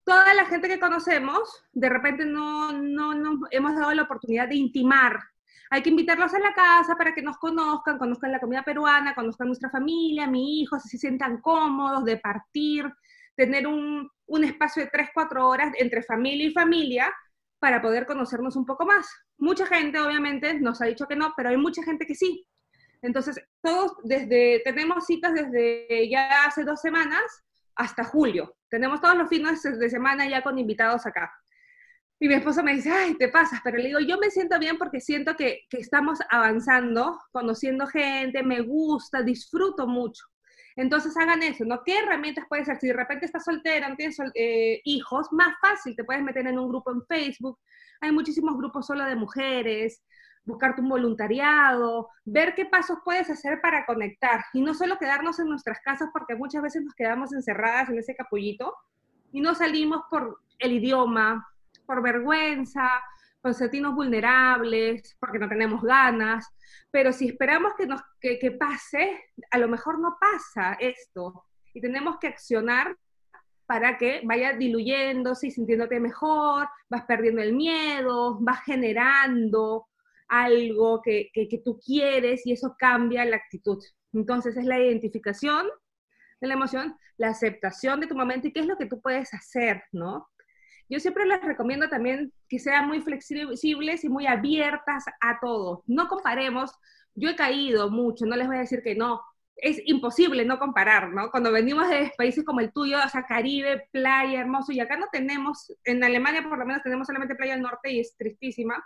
Toda 0.07 0.35
la 0.35 0.45
gente 0.47 0.69
que 0.69 0.79
conocemos, 0.79 1.65
de 1.73 1.89
repente 1.89 2.25
no, 2.25 2.71
no 2.71 3.13
nos 3.13 3.41
hemos 3.51 3.75
dado 3.75 3.93
la 3.93 4.03
oportunidad 4.03 4.47
de 4.47 4.55
intimar. 4.55 5.19
Hay 5.69 5.83
que 5.83 5.91
invitarlos 5.91 6.33
a 6.33 6.39
la 6.39 6.55
casa 6.55 6.95
para 6.97 7.13
que 7.13 7.23
nos 7.23 7.39
conozcan, 7.39 7.99
conozcan 7.99 8.31
la 8.31 8.39
comida 8.39 8.63
peruana, 8.63 9.17
conozcan 9.17 9.49
nuestra 9.49 9.69
familia, 9.69 10.29
mi 10.29 10.61
hijo, 10.61 10.79
se 10.79 10.97
sientan 10.97 11.41
cómodos 11.41 12.05
de 12.05 12.19
partir, 12.19 12.89
tener 13.35 13.67
un, 13.67 14.09
un 14.27 14.45
espacio 14.45 14.85
de 14.85 14.91
3, 14.91 15.09
4 15.13 15.49
horas 15.49 15.73
entre 15.77 16.05
familia 16.05 16.47
y 16.47 16.53
familia 16.53 17.13
para 17.59 17.83
poder 17.83 18.07
conocernos 18.07 18.55
un 18.55 18.65
poco 18.65 18.87
más. 18.87 19.09
Mucha 19.39 19.67
gente, 19.67 19.99
obviamente, 19.99 20.55
nos 20.61 20.81
ha 20.83 20.85
dicho 20.85 21.09
que 21.09 21.17
no, 21.17 21.35
pero 21.37 21.49
hay 21.49 21.57
mucha 21.57 21.83
gente 21.83 22.07
que 22.07 22.15
sí. 22.15 22.47
Entonces, 23.03 23.41
todos 23.61 23.97
desde, 24.05 24.63
tenemos 24.65 25.05
citas 25.05 25.35
desde 25.35 26.09
ya 26.09 26.45
hace 26.45 26.63
dos 26.63 26.81
semanas 26.81 27.25
hasta 27.77 28.05
julio. 28.05 28.57
Tenemos 28.69 29.01
todos 29.01 29.17
los 29.17 29.29
fines 29.29 29.63
de 29.63 29.91
semana 29.91 30.29
ya 30.29 30.43
con 30.43 30.59
invitados 30.59 31.07
acá. 31.07 31.33
Y 32.19 32.29
mi 32.29 32.35
esposo 32.35 32.63
me 32.63 32.75
dice, 32.75 32.91
ay, 32.91 33.15
te 33.15 33.29
pasas, 33.29 33.61
pero 33.63 33.77
le 33.77 33.89
digo, 33.89 34.01
yo 34.01 34.19
me 34.19 34.31
siento 34.31 34.59
bien 34.59 34.79
porque 34.79 35.01
siento 35.01 35.37
que, 35.37 35.67
que 35.69 35.79
estamos 35.79 36.19
avanzando, 36.31 37.21
conociendo 37.31 37.87
gente, 37.87 38.43
me 38.43 38.63
gusta, 38.63 39.23
disfruto 39.23 39.87
mucho. 39.87 40.25
Entonces 40.77 41.17
hagan 41.17 41.43
eso, 41.43 41.65
¿no? 41.65 41.83
¿Qué 41.85 41.99
herramientas 41.99 42.45
puedes 42.49 42.69
hacer? 42.69 42.81
Si 42.81 42.87
de 42.89 42.93
repente 42.93 43.27
estás 43.27 43.45
soltera, 43.45 43.89
no 43.89 43.97
tienes 43.97 44.19
eh, 44.35 44.81
hijos, 44.85 45.29
más 45.33 45.55
fácil, 45.61 45.97
te 45.97 46.05
puedes 46.05 46.23
meter 46.23 46.47
en 46.47 46.59
un 46.59 46.69
grupo 46.69 46.91
en 46.91 47.05
Facebook. 47.07 47.59
Hay 48.01 48.13
muchísimos 48.13 48.57
grupos 48.59 48.87
solo 48.87 49.05
de 49.05 49.17
mujeres, 49.17 50.03
buscarte 50.47 50.81
un 50.81 50.89
voluntariado, 50.89 52.09
ver 52.25 52.55
qué 52.55 52.65
pasos 52.65 52.99
puedes 53.05 53.29
hacer 53.29 53.61
para 53.61 53.85
conectar. 53.85 54.45
Y 54.55 54.63
no 54.63 54.73
solo 54.73 54.97
quedarnos 54.99 55.39
en 55.41 55.49
nuestras 55.49 55.81
casas 55.81 56.09
porque 56.13 56.37
muchas 56.37 56.63
veces 56.63 56.83
nos 56.85 56.95
quedamos 56.95 57.33
encerradas 57.33 57.91
en 57.91 57.99
ese 57.99 58.15
capullito 58.15 58.75
y 59.33 59.41
no 59.41 59.55
salimos 59.55 60.03
por 60.09 60.41
el 60.59 60.73
idioma, 60.73 61.47
por 61.85 62.01
vergüenza, 62.03 62.89
por 63.43 63.55
sentirnos 63.55 63.95
vulnerables, 63.95 65.17
porque 65.21 65.39
no 65.39 65.49
tenemos 65.49 65.83
ganas, 65.83 66.49
pero 66.91 67.13
si 67.13 67.29
esperamos 67.29 67.75
que, 67.77 67.87
nos, 67.87 68.01
que, 68.21 68.39
que 68.39 68.53
pase, 68.53 69.21
a 69.51 69.59
lo 69.59 69.69
mejor 69.69 69.99
no 69.99 70.17
pasa 70.19 70.75
esto. 70.81 71.45
Y 71.75 71.81
tenemos 71.81 72.19
que 72.19 72.29
accionar 72.29 72.97
para 73.67 73.99
que 73.99 74.23
vaya 74.25 74.53
diluyéndose 74.53 75.49
y 75.49 75.51
sintiéndote 75.51 76.01
mejor, 76.01 76.69
vas 76.89 77.03
perdiendo 77.03 77.43
el 77.43 77.53
miedo, 77.53 78.39
vas 78.41 78.63
generando 78.63 79.89
algo 80.29 81.03
que, 81.03 81.31
que, 81.33 81.49
que, 81.49 81.59
tú 81.59 81.79
quieres 81.79 82.47
y 82.47 82.53
eso 82.53 82.75
cambia 82.79 83.25
la 83.25 83.37
actitud. 83.37 83.83
Entonces 84.13 84.57
es 84.57 84.65
la 84.65 84.79
identificación 84.79 85.67
de 86.41 86.49
la 86.49 86.55
emoción, 86.55 86.97
la 87.17 87.29
aceptación 87.29 88.01
de 88.01 88.07
tu 88.07 88.15
momento 88.15 88.49
y 88.49 88.53
qué 88.53 88.61
es 88.61 88.67
lo 88.67 88.77
que 88.77 88.87
tú 88.87 89.01
puedes 89.01 89.33
hacer, 89.35 89.83
¿no? 89.93 90.29
Yo 90.89 91.01
siempre 91.01 91.27
les 91.27 91.43
recomiendo 91.43 91.89
también 91.89 92.33
que 92.49 92.59
sean 92.59 92.87
muy 92.87 93.01
flexibles 93.01 94.05
y 94.05 94.09
muy 94.09 94.27
abiertas 94.27 95.05
a 95.21 95.39
todo. 95.41 95.83
No 95.87 96.07
comparemos, 96.07 96.71
yo 97.15 97.31
he 97.31 97.37
caído 97.37 97.91
mucho, 97.91 98.25
no 98.25 98.37
les 98.37 98.47
voy 98.47 98.57
a 98.57 98.61
decir 98.61 98.83
que 98.83 98.95
no, 98.95 99.21
es 99.57 99.81
imposible 99.87 100.45
no 100.45 100.59
comparar, 100.59 101.13
¿no? 101.13 101.31
Cuando 101.31 101.51
venimos 101.51 101.89
de 101.89 102.13
países 102.17 102.45
como 102.45 102.61
el 102.61 102.73
tuyo, 102.73 102.99
o 103.05 103.09
sea, 103.09 103.25
Caribe, 103.25 103.89
playa, 103.91 104.41
hermoso, 104.41 104.73
y 104.73 104.81
acá 104.81 104.97
no 104.97 105.07
tenemos, 105.11 105.73
en 105.85 106.05
Alemania 106.05 106.43
por 106.49 106.59
lo 106.59 106.67
menos 106.67 106.83
tenemos 106.83 107.07
solamente 107.07 107.35
playa 107.35 107.55
del 107.55 107.63
norte 107.63 107.91
y 107.91 108.01
es 108.01 108.17
tristísima. 108.17 108.85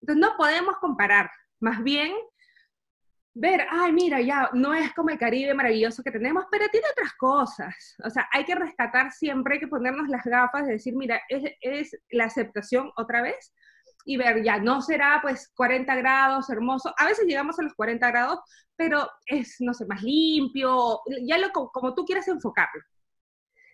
Entonces 0.00 0.20
no 0.20 0.36
podemos 0.36 0.76
comparar, 0.78 1.30
más 1.60 1.82
bien 1.82 2.12
ver, 3.38 3.66
ay, 3.70 3.92
mira, 3.92 4.18
ya 4.22 4.48
no 4.54 4.72
es 4.72 4.94
como 4.94 5.10
el 5.10 5.18
Caribe 5.18 5.52
maravilloso 5.52 6.02
que 6.02 6.10
tenemos, 6.10 6.46
pero 6.50 6.68
tiene 6.70 6.86
otras 6.90 7.12
cosas. 7.18 7.94
O 8.02 8.08
sea, 8.08 8.26
hay 8.32 8.44
que 8.44 8.54
rescatar 8.54 9.12
siempre, 9.12 9.54
hay 9.54 9.60
que 9.60 9.68
ponernos 9.68 10.08
las 10.08 10.24
gafas 10.24 10.66
de 10.66 10.72
decir, 10.72 10.96
mira, 10.96 11.20
es, 11.28 11.90
la 12.10 12.24
aceptación 12.24 12.90
otra 12.96 13.20
vez 13.20 13.52
y 14.06 14.16
ver, 14.16 14.42
ya 14.42 14.58
no 14.58 14.80
será 14.80 15.18
pues 15.20 15.52
40 15.54 15.94
grados, 15.96 16.48
hermoso. 16.48 16.94
A 16.96 17.04
veces 17.04 17.26
llegamos 17.26 17.58
a 17.58 17.62
los 17.62 17.74
40 17.74 18.08
grados, 18.10 18.40
pero 18.74 19.06
es, 19.26 19.56
no 19.60 19.74
sé, 19.74 19.84
más 19.84 20.02
limpio, 20.02 21.00
ya 21.26 21.36
lo 21.36 21.52
como 21.52 21.94
tú 21.94 22.06
quieras 22.06 22.28
enfocarlo. 22.28 22.82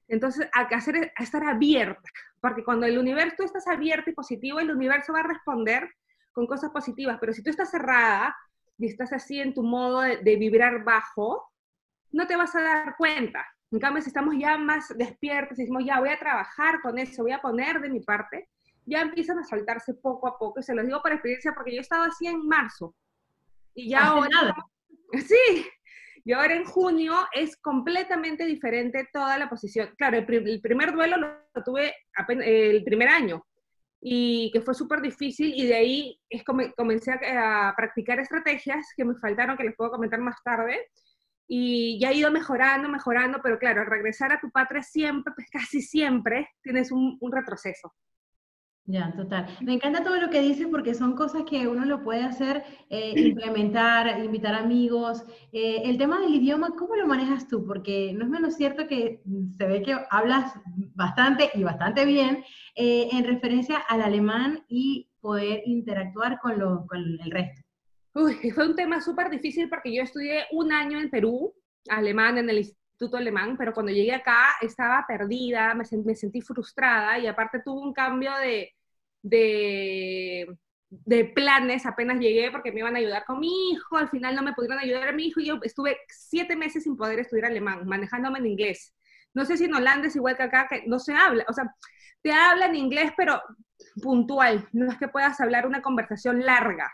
Entonces, 0.09 0.49
hay 0.53 0.67
que 0.67 0.75
hacer 0.75 0.97
es 0.97 1.13
estar 1.21 1.45
abierta, 1.45 2.09
porque 2.41 2.65
cuando 2.65 2.87
el 2.87 2.99
universo 2.99 3.37
tú 3.39 3.45
estás 3.45 3.69
abierto 3.69 4.11
y 4.11 4.15
positivo, 4.15 4.59
el 4.59 4.73
universo 4.73 5.13
va 5.13 5.21
a 5.21 5.29
responder 5.29 5.89
con 6.33 6.47
cosas 6.47 6.71
positivas, 6.71 7.19
pero 7.21 7.33
si 7.33 7.43
tú 7.43 7.51
estás 7.51 7.71
cerrada, 7.71 8.35
y 8.79 8.87
estás 8.87 9.13
así 9.13 9.41
en 9.41 9.55
tu 9.55 9.63
modo 9.63 10.01
de, 10.01 10.37
vibrar 10.37 10.83
bajo, 10.85 11.49
no 12.11 12.27
te 12.27 12.37
vas 12.37 12.55
a 12.55 12.63
dar 12.63 12.97
cuenta. 12.97 13.47
En 13.71 13.79
cambio, 13.79 14.03
si 14.03 14.09
estamos 14.09 14.35
ya 14.39 14.59
más 14.59 14.97
despiertos, 14.97 15.59
y 15.59 15.63
decimos, 15.63 15.85
ya 15.85 16.01
voy 16.01 16.11
a 16.11 16.19
trabajar 16.19 16.81
con 16.83 16.99
eso, 16.99 17.23
voy 17.23 17.33
a 17.33 17.41
poner 17.41 17.81
de 17.81 17.89
mi 17.89 18.01
parte, 18.01 18.49
ya 18.85 19.01
empiezan 19.03 19.39
a 19.39 19.45
soltarse 19.45 19.95
poco 19.95 20.27
a 20.27 20.37
poco. 20.39 20.61
Y 20.61 20.63
se 20.63 20.75
los 20.75 20.85
digo 20.85 21.01
por 21.01 21.13
experiencia 21.13 21.53
porque 21.55 21.75
yo 21.75 21.81
estaba 21.81 22.07
así 22.07 22.27
en 22.27 22.47
marzo. 22.47 22.95
Y 23.75 23.91
ya 23.91 24.07
ahora... 24.07 24.29
Sí, 25.13 25.67
y 26.25 26.33
ahora 26.33 26.55
en 26.55 26.65
junio 26.65 27.13
es 27.33 27.59
completamente 27.59 28.47
diferente 28.47 29.11
toda 29.13 29.37
la 29.37 29.51
posición. 29.51 29.95
Claro, 29.99 30.17
el, 30.17 30.61
primer 30.63 30.93
duelo 30.95 31.19
lo, 31.19 31.63
tuve 31.63 31.95
el 32.29 32.83
primer 32.83 33.11
año, 33.11 33.45
y 34.05 34.51
que 34.51 34.61
fue 34.61 34.75
súper 34.75 35.01
difícil 35.01 35.55
y 35.55 35.65
de 35.65 35.77
ahí 35.77 36.21
es 36.29 36.43
comencé 36.77 37.13
a, 37.13 37.73
practicar 37.77 38.19
estrategias 38.19 38.85
que 38.97 39.05
me 39.05 39.15
faltaron, 39.15 39.57
que 39.57 39.63
les 39.63 39.77
puedo 39.77 39.93
comentar 39.93 40.21
más 40.21 40.43
tarde, 40.43 40.89
y 41.47 42.01
ya 42.01 42.11
he 42.11 42.15
ido 42.17 42.31
mejorando, 42.33 42.89
mejorando, 42.89 43.39
pero 43.43 43.59
claro, 43.59 43.85
regresar 43.85 44.33
a 44.33 44.41
tu 44.41 44.51
patria 44.51 44.83
siempre, 44.83 45.33
pues 45.37 45.49
casi 45.51 45.81
siempre, 45.83 46.49
tienes 46.63 46.91
un, 46.91 47.17
un 47.21 47.33
retroceso. 47.33 47.95
Ya, 48.85 49.13
total. 49.17 49.47
Me 49.61 49.75
encanta 49.75 50.03
todo 50.03 50.17
lo 50.17 50.29
que 50.29 50.41
dices 50.41 50.67
porque 50.69 50.95
son 50.95 51.15
cosas 51.15 51.45
que 51.49 51.69
uno 51.69 51.85
lo 51.85 52.03
puede 52.03 52.25
hacer, 52.25 52.65
eh, 52.91 53.13
implementar, 53.17 54.19
invitar 54.19 54.57
amigos. 54.57 55.23
Eh, 55.53 55.83
el 55.85 55.99
tema 55.99 56.21
del 56.21 56.35
idioma, 56.35 56.75
¿cómo 56.77 56.97
lo 56.97 57.07
manejas 57.07 57.47
tú? 57.47 57.65
Porque 57.65 58.13
no 58.13 58.25
es 58.25 58.31
menos 58.31 58.57
cierto 58.57 58.89
que 58.89 59.23
se 59.57 59.67
ve 59.67 59.83
que 59.83 59.97
hablas 60.11 60.53
bastante 60.95 61.51
y 61.55 61.63
bastante 61.63 62.05
bien 62.05 62.45
eh, 62.75 63.09
en 63.13 63.25
referencia 63.25 63.79
al 63.79 64.03
alemán 64.03 64.65
y 64.69 65.09
poder 65.21 65.63
interactuar 65.65 66.41
con, 66.41 66.59
lo, 66.59 66.85
con 66.89 66.99
el 66.99 67.31
resto. 67.31 67.63
Uy, 68.15 68.35
fue 68.55 68.67
un 68.67 68.75
tema 68.75 69.01
súper 69.01 69.31
difícil 69.31 69.69
porque 69.69 69.95
yo 69.95 70.03
estudié 70.03 70.47
un 70.51 70.73
año 70.73 70.99
en 70.99 71.09
Perú, 71.09 71.55
alemán, 71.89 72.37
en 72.37 72.51
el 72.51 72.59
Instituto 73.03 73.17
Alemán, 73.17 73.57
pero 73.57 73.73
cuando 73.75 73.91
llegué 73.91 74.15
acá 74.15 74.55
estaba 74.61 75.05
perdida, 75.09 75.75
me, 75.75 75.85
me 76.05 76.15
sentí 76.15 76.41
frustrada 76.41 77.19
y 77.19 77.27
aparte 77.27 77.61
tuve 77.65 77.81
un 77.81 77.93
cambio 77.93 78.31
de, 78.37 78.73
de, 79.23 80.57
de, 80.89 81.25
planes 81.25 81.85
apenas 81.85 82.21
llegué 82.21 82.53
porque 82.53 82.71
me 82.71 82.79
iban 82.79 82.95
a 82.95 83.01
ayudar 83.01 83.25
con 83.25 83.41
mi 83.41 83.71
hijo, 83.71 83.97
al 83.97 84.09
final 84.09 84.37
no 84.37 84.43
me 84.43 84.53
pudieron 84.53 84.79
ayudar 84.79 85.09
a 85.09 85.13
mi 85.13 85.27
hijo 85.27 85.41
y 85.41 85.47
yo 85.47 85.59
estuve 85.63 85.99
siete 86.09 86.55
meses 86.55 86.85
sin 86.85 86.97
poder 86.97 87.19
estudiar 87.19 87.47
alemán, 87.47 87.87
manejándome 87.87 88.39
en 88.39 88.47
inglés. 88.47 88.95
No 89.35 89.45
sé 89.45 89.57
si 89.57 89.65
en 89.65 89.75
Holanda 89.75 90.07
es 90.07 90.15
igual 90.17 90.37
que 90.37 90.45
acá, 90.45 90.69
que 90.71 90.85
no 90.87 91.01
se 91.01 91.13
habla, 91.15 91.45
o 91.49 91.53
sea, 91.53 91.65
te 92.23 92.33
hablan 92.33 92.77
inglés, 92.77 93.11
pero 93.17 93.43
puntual, 94.01 94.69
no 94.73 94.93
es 94.93 94.99
que 94.99 95.09
puedas 95.09 95.41
hablar 95.41 95.67
una 95.67 95.83
conversación 95.83 96.45
larga. 96.47 96.93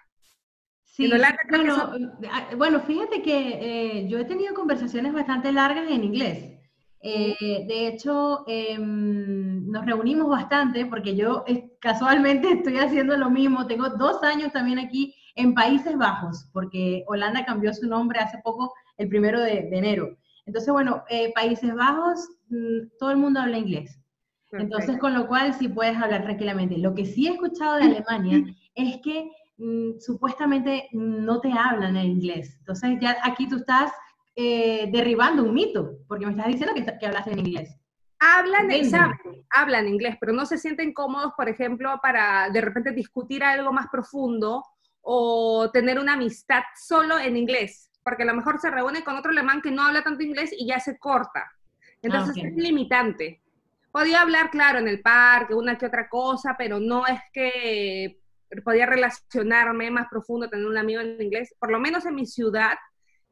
Sí, 0.98 1.08
bueno, 1.48 1.92
ah, 2.28 2.48
bueno, 2.56 2.80
fíjate 2.80 3.22
que 3.22 4.00
eh, 4.00 4.08
yo 4.08 4.18
he 4.18 4.24
tenido 4.24 4.52
conversaciones 4.52 5.12
bastante 5.12 5.52
largas 5.52 5.88
en 5.88 6.02
inglés. 6.02 6.58
Eh, 7.00 7.64
de 7.68 7.86
hecho, 7.86 8.42
em, 8.48 9.70
nos 9.70 9.86
reunimos 9.86 10.28
bastante 10.28 10.86
porque 10.86 11.14
yo 11.14 11.44
casualmente 11.78 12.50
estoy 12.50 12.78
haciendo 12.78 13.16
lo 13.16 13.30
mismo. 13.30 13.68
Tengo 13.68 13.90
dos 13.90 14.24
años 14.24 14.52
también 14.52 14.80
aquí 14.80 15.14
en 15.36 15.54
Países 15.54 15.96
Bajos, 15.96 16.50
porque 16.52 17.04
Holanda 17.06 17.44
cambió 17.44 17.72
su 17.72 17.86
nombre 17.86 18.18
hace 18.18 18.38
poco, 18.38 18.74
el 18.96 19.08
primero 19.08 19.40
de, 19.40 19.68
enero. 19.70 20.18
Entonces, 20.46 20.72
bueno, 20.72 21.04
eh, 21.10 21.32
Países 21.32 21.72
Bajos, 21.76 22.28
mm, 22.48 22.88
todo 22.98 23.12
el 23.12 23.18
mundo 23.18 23.38
habla 23.38 23.58
inglés. 23.58 24.00
Entonces, 24.50 24.98
con 24.98 25.14
lo 25.14 25.28
cual 25.28 25.54
sí 25.54 25.68
puedes 25.68 25.96
hablar 25.96 26.24
tranquilamente. 26.24 26.76
Lo 26.76 26.92
que 26.92 27.06
sí 27.06 27.28
he 27.28 27.34
escuchado 27.34 27.76
de 27.76 27.84
Alemania 27.84 28.42
es 28.74 28.96
que 29.04 29.30
Mm, 29.58 29.98
supuestamente 29.98 30.88
no 30.92 31.40
te 31.40 31.52
hablan 31.52 31.96
en 31.96 32.06
inglés. 32.06 32.56
Entonces 32.60 32.98
ya 33.00 33.16
aquí 33.24 33.48
tú 33.48 33.56
estás 33.56 33.90
eh, 34.36 34.88
derribando 34.92 35.42
un 35.42 35.52
mito, 35.52 35.98
porque 36.06 36.26
me 36.26 36.32
estás 36.32 36.46
diciendo 36.46 36.74
que, 36.74 36.84
que 36.98 37.06
hablas 37.06 37.26
en 37.26 37.40
inglés. 37.40 37.76
Hablan, 38.20 38.84
saben, 38.84 39.16
hablan 39.50 39.88
inglés, 39.88 40.16
pero 40.20 40.32
no 40.32 40.46
se 40.46 40.58
sienten 40.58 40.92
cómodos, 40.92 41.32
por 41.36 41.48
ejemplo, 41.48 41.98
para 42.02 42.50
de 42.50 42.60
repente 42.60 42.92
discutir 42.92 43.42
algo 43.44 43.72
más 43.72 43.88
profundo 43.90 44.64
o 45.02 45.70
tener 45.72 45.98
una 45.98 46.14
amistad 46.14 46.62
solo 46.76 47.18
en 47.18 47.36
inglés, 47.36 47.90
porque 48.04 48.22
a 48.22 48.26
lo 48.26 48.34
mejor 48.34 48.60
se 48.60 48.70
reúne 48.70 49.02
con 49.02 49.16
otro 49.16 49.30
alemán 49.30 49.60
que 49.60 49.70
no 49.70 49.82
habla 49.82 50.02
tanto 50.02 50.22
inglés 50.22 50.50
y 50.56 50.66
ya 50.66 50.78
se 50.78 50.98
corta. 50.98 51.50
Entonces 52.02 52.36
ah, 52.36 52.46
es 52.46 52.54
limitante. 52.54 53.42
Podía 53.90 54.22
hablar, 54.22 54.50
claro, 54.50 54.78
en 54.78 54.88
el 54.88 55.00
parque, 55.00 55.54
una 55.54 55.78
que 55.78 55.86
otra 55.86 56.08
cosa, 56.08 56.54
pero 56.56 56.78
no 56.78 57.06
es 57.06 57.20
que 57.32 58.20
podía 58.64 58.86
relacionarme 58.86 59.90
más 59.90 60.08
profundo, 60.10 60.48
tener 60.48 60.66
un 60.66 60.78
amigo 60.78 61.00
en 61.00 61.20
inglés, 61.20 61.54
por 61.58 61.70
lo 61.70 61.78
menos 61.78 62.06
en 62.06 62.14
mi 62.14 62.26
ciudad, 62.26 62.74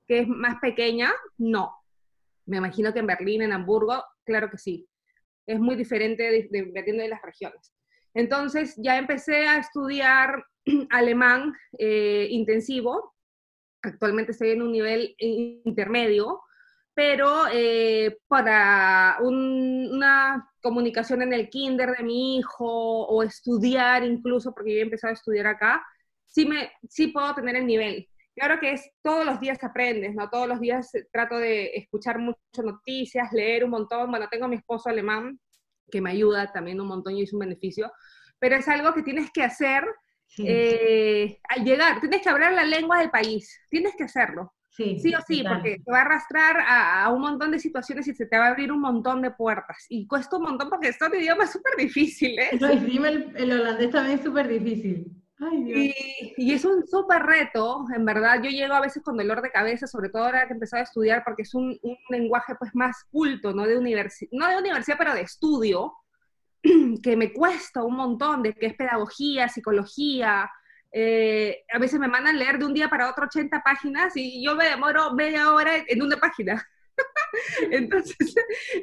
que 0.06 0.20
es 0.20 0.28
más 0.28 0.56
pequeña, 0.60 1.12
no. 1.38 1.74
Me 2.46 2.58
imagino 2.58 2.92
que 2.92 3.00
en 3.00 3.06
Berlín, 3.06 3.42
en 3.42 3.52
Hamburgo, 3.52 4.04
claro 4.24 4.50
que 4.50 4.58
sí. 4.58 4.88
Es 5.46 5.58
muy 5.58 5.76
diferente 5.76 6.48
dependiendo 6.50 7.02
de, 7.02 7.08
las 7.08 7.22
regiones. 7.22 7.72
Entonces 8.14 8.74
ya 8.76 8.98
empecé 8.98 9.46
a 9.46 9.58
estudiar 9.58 10.44
alemán 10.90 11.52
eh, 11.78 12.28
intensivo. 12.30 13.14
Actualmente 13.82 14.32
estoy 14.32 14.50
en 14.50 14.62
un 14.62 14.72
nivel 14.72 15.14
intermedio, 15.18 16.40
pero 16.96 17.44
eh, 17.52 18.20
para 18.26 19.18
una 19.20 20.50
comunicación 20.62 21.20
en 21.20 21.34
el 21.34 21.50
kinder 21.50 21.94
de 21.94 22.02
mi 22.02 22.38
hijo 22.38 22.66
o 23.06 23.22
estudiar 23.22 24.02
incluso, 24.02 24.54
porque 24.54 24.72
yo 24.72 24.78
he 24.78 24.82
empezado 24.82 25.10
a 25.10 25.14
estudiar 25.14 25.46
acá, 25.46 25.86
sí, 26.24 26.46
me, 26.46 26.72
sí 26.88 27.08
puedo 27.08 27.34
tener 27.34 27.56
el 27.56 27.66
nivel. 27.66 28.08
Claro 28.34 28.58
que 28.58 28.72
es 28.72 28.90
todos 29.02 29.26
los 29.26 29.38
días 29.40 29.62
aprendes, 29.62 30.14
¿no? 30.14 30.30
Todos 30.30 30.48
los 30.48 30.58
días 30.58 30.90
trato 31.12 31.36
de 31.36 31.66
escuchar 31.74 32.18
muchas 32.18 32.64
noticias, 32.64 33.30
leer 33.30 33.64
un 33.64 33.72
montón. 33.72 34.10
Bueno, 34.10 34.26
tengo 34.30 34.46
a 34.46 34.48
mi 34.48 34.56
esposo 34.56 34.88
alemán 34.88 35.38
que 35.90 36.00
me 36.00 36.12
ayuda 36.12 36.50
también 36.50 36.80
un 36.80 36.88
montón 36.88 37.14
y 37.14 37.24
es 37.24 37.32
un 37.34 37.40
beneficio, 37.40 37.92
pero 38.38 38.56
es 38.56 38.66
algo 38.68 38.94
que 38.94 39.02
tienes 39.02 39.30
que 39.30 39.42
hacer 39.42 39.84
eh, 40.38 41.40
al 41.46 41.62
llegar. 41.62 42.00
Tienes 42.00 42.22
que 42.22 42.30
hablar 42.30 42.54
la 42.54 42.64
lengua 42.64 43.00
del 43.00 43.10
país, 43.10 43.54
tienes 43.68 43.94
que 43.96 44.04
hacerlo. 44.04 44.54
Sí, 44.76 44.98
sí 44.98 45.14
o 45.14 45.18
sí, 45.26 45.42
porque 45.42 45.80
te 45.82 45.90
va 45.90 46.00
a 46.00 46.02
arrastrar 46.02 46.56
a, 46.68 47.10
un 47.10 47.22
montón 47.22 47.50
de 47.50 47.58
situaciones 47.58 48.06
y 48.08 48.14
se 48.14 48.26
te 48.26 48.36
va 48.36 48.48
a 48.48 48.50
abrir 48.50 48.70
un 48.70 48.80
montón 48.80 49.22
de 49.22 49.30
puertas. 49.30 49.86
Y 49.88 50.06
cuesta 50.06 50.36
un 50.36 50.42
montón 50.42 50.68
porque 50.68 50.92
son 50.92 51.14
idiomas 51.14 51.50
súper 51.50 51.76
difíciles. 51.78 52.60
No, 52.60 52.68
el, 52.68 53.32
el 53.36 53.52
holandés 53.52 53.90
también 53.90 54.18
es 54.18 54.24
súper 54.24 54.48
difícil. 54.48 55.10
Y, 55.52 56.52
es 56.52 56.64
un 56.64 56.86
súper 56.86 57.22
reto, 57.22 57.86
en 57.94 58.04
verdad. 58.04 58.42
Yo 58.42 58.50
llego 58.50 58.74
a 58.74 58.80
veces 58.80 59.02
con 59.02 59.16
dolor 59.16 59.40
de 59.40 59.50
cabeza, 59.50 59.86
sobre 59.86 60.10
todo 60.10 60.24
ahora 60.24 60.46
que 60.46 60.52
he 60.52 60.56
empezado 60.56 60.80
a 60.80 60.84
estudiar, 60.84 61.22
porque 61.24 61.42
es 61.42 61.54
un, 61.54 61.78
lenguaje 62.10 62.54
pues 62.58 62.74
más 62.74 63.04
culto, 63.10 63.54
no 63.54 63.66
de, 63.66 63.78
universidad, 63.78 64.30
no 64.32 64.48
de 64.48 64.58
universidad, 64.58 64.96
pero 64.98 65.14
de 65.14 65.22
estudio, 65.22 65.94
que 67.02 67.16
me 67.16 67.32
cuesta 67.32 67.82
un 67.82 67.96
montón, 67.96 68.42
de 68.42 68.52
que 68.52 68.66
es 68.66 68.74
pedagogía, 68.74 69.48
psicología. 69.48 70.50
Eh, 70.92 71.64
a 71.72 71.78
veces 71.78 72.00
me 72.00 72.08
mandan 72.08 72.38
leer 72.38 72.58
de 72.58 72.64
un 72.64 72.74
día 72.74 72.88
para 72.88 73.10
otro 73.10 73.26
80 73.26 73.60
páginas 73.62 74.12
y 74.16 74.44
yo 74.44 74.54
me 74.54 74.64
demoro 74.64 75.12
media 75.12 75.52
hora 75.52 75.72
en 75.86 76.02
una 76.02 76.16
página. 76.16 76.66
Entonces, 77.70 78.34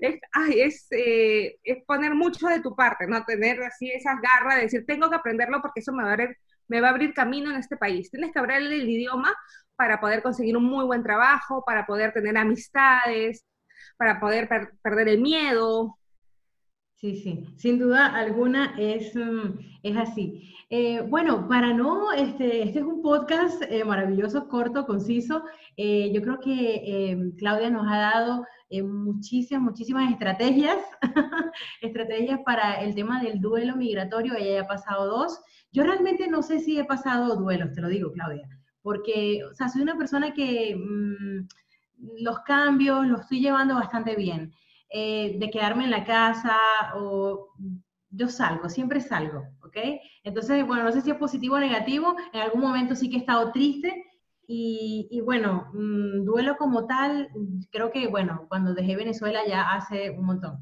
es, 0.01 0.87
eh, 0.91 1.57
es, 1.63 1.83
poner 1.85 2.13
mucho 2.13 2.47
de 2.47 2.61
tu 2.61 2.75
parte, 2.75 3.07
¿no? 3.07 3.23
Tener 3.25 3.61
así 3.63 3.91
esas 3.91 4.19
garras 4.21 4.57
de 4.57 4.61
decir, 4.63 4.85
tengo 4.85 5.09
que 5.09 5.15
aprenderlo 5.15 5.61
porque 5.61 5.79
eso 5.79 5.91
me 5.91 6.03
va 6.03 6.09
a 6.09 6.13
abrir, 6.13 6.37
me 6.67 6.81
va 6.81 6.87
a 6.89 6.91
abrir 6.91 7.13
camino 7.13 7.51
en 7.51 7.57
este 7.57 7.77
país. 7.77 8.11
Tienes 8.11 8.31
que 8.31 8.39
abrir 8.39 8.57
el 8.57 8.89
idioma 8.89 9.33
para 9.75 9.99
poder 9.99 10.21
conseguir 10.21 10.55
un 10.57 10.65
muy 10.65 10.85
buen 10.85 11.03
trabajo, 11.03 11.63
para 11.65 11.85
poder 11.85 12.13
tener 12.13 12.37
amistades, 12.37 13.45
para 13.97 14.19
poder 14.19 14.47
perder 14.81 15.07
el 15.09 15.21
miedo, 15.21 15.97
Sí, 17.03 17.17
sí, 17.17 17.45
sin 17.57 17.79
duda 17.79 18.15
alguna 18.15 18.75
es, 18.77 19.13
mm, 19.13 19.59
es 19.83 19.97
así. 19.97 20.55
Eh, 20.69 21.01
bueno, 21.01 21.49
para 21.49 21.73
no, 21.73 22.13
este, 22.13 22.63
este 22.63 22.79
es 22.79 22.85
un 22.85 23.01
podcast 23.01 23.61
eh, 23.63 23.83
maravilloso, 23.83 24.47
corto, 24.47 24.85
conciso. 24.85 25.43
Eh, 25.75 26.13
yo 26.13 26.21
creo 26.21 26.39
que 26.39 27.33
Claudia 27.37 27.69
nos 27.69 27.91
ha 27.91 27.97
dado 27.97 28.45
muchísimas, 28.85 29.63
muchísimas 29.63 30.13
estrategias, 30.13 30.77
estrategias 31.81 32.39
para 32.45 32.75
el 32.75 32.95
tema 32.95 33.21
del 33.21 33.41
duelo 33.41 33.75
migratorio. 33.75 34.35
Ella 34.37 34.53
ya 34.53 34.61
ha 34.61 34.67
pasado 34.67 35.05
dos. 35.05 35.41
Yo 35.73 35.83
realmente 35.83 36.29
no 36.29 36.41
sé 36.41 36.61
si 36.61 36.79
he 36.79 36.85
pasado 36.85 37.35
duelos, 37.35 37.73
te 37.73 37.81
lo 37.81 37.89
digo, 37.89 38.13
Claudia, 38.13 38.47
porque, 38.81 39.43
o 39.43 39.53
sea, 39.53 39.67
soy 39.67 39.81
una 39.81 39.97
persona 39.97 40.31
que 40.31 40.73
mm, 40.73 41.47
los 42.23 42.39
cambios 42.45 43.05
los 43.07 43.21
estoy 43.21 43.41
llevando 43.41 43.75
bastante 43.75 44.15
bien. 44.15 44.53
Eh, 44.95 45.37
de 45.39 45.49
quedarme 45.49 45.85
en 45.85 45.89
la 45.89 46.05
casa 46.05 46.55
o 46.95 47.49
yo 48.11 48.27
salgo, 48.29 48.69
siempre 48.69 49.01
salgo, 49.01 49.43
¿ok? 49.63 49.75
Entonces, 50.23 50.63
bueno, 50.67 50.83
no 50.83 50.91
sé 50.91 51.01
si 51.01 51.09
es 51.09 51.17
positivo 51.17 51.55
o 51.55 51.59
negativo, 51.59 52.15
en 52.31 52.41
algún 52.41 52.61
momento 52.61 52.93
sí 52.93 53.09
que 53.09 53.15
he 53.15 53.19
estado 53.19 53.51
triste 53.51 54.05
y, 54.45 55.19
bueno, 55.25 55.71
mm, 55.73 56.25
duelo 56.25 56.57
como 56.57 56.85
tal, 56.85 57.27
creo 57.71 57.89
que, 57.91 58.05
bueno, 58.07 58.45
cuando 58.49 58.75
dejé 58.75 58.95
Venezuela 58.95 59.39
ya 59.47 59.71
hace 59.71 60.11
un 60.11 60.25
montón. 60.27 60.59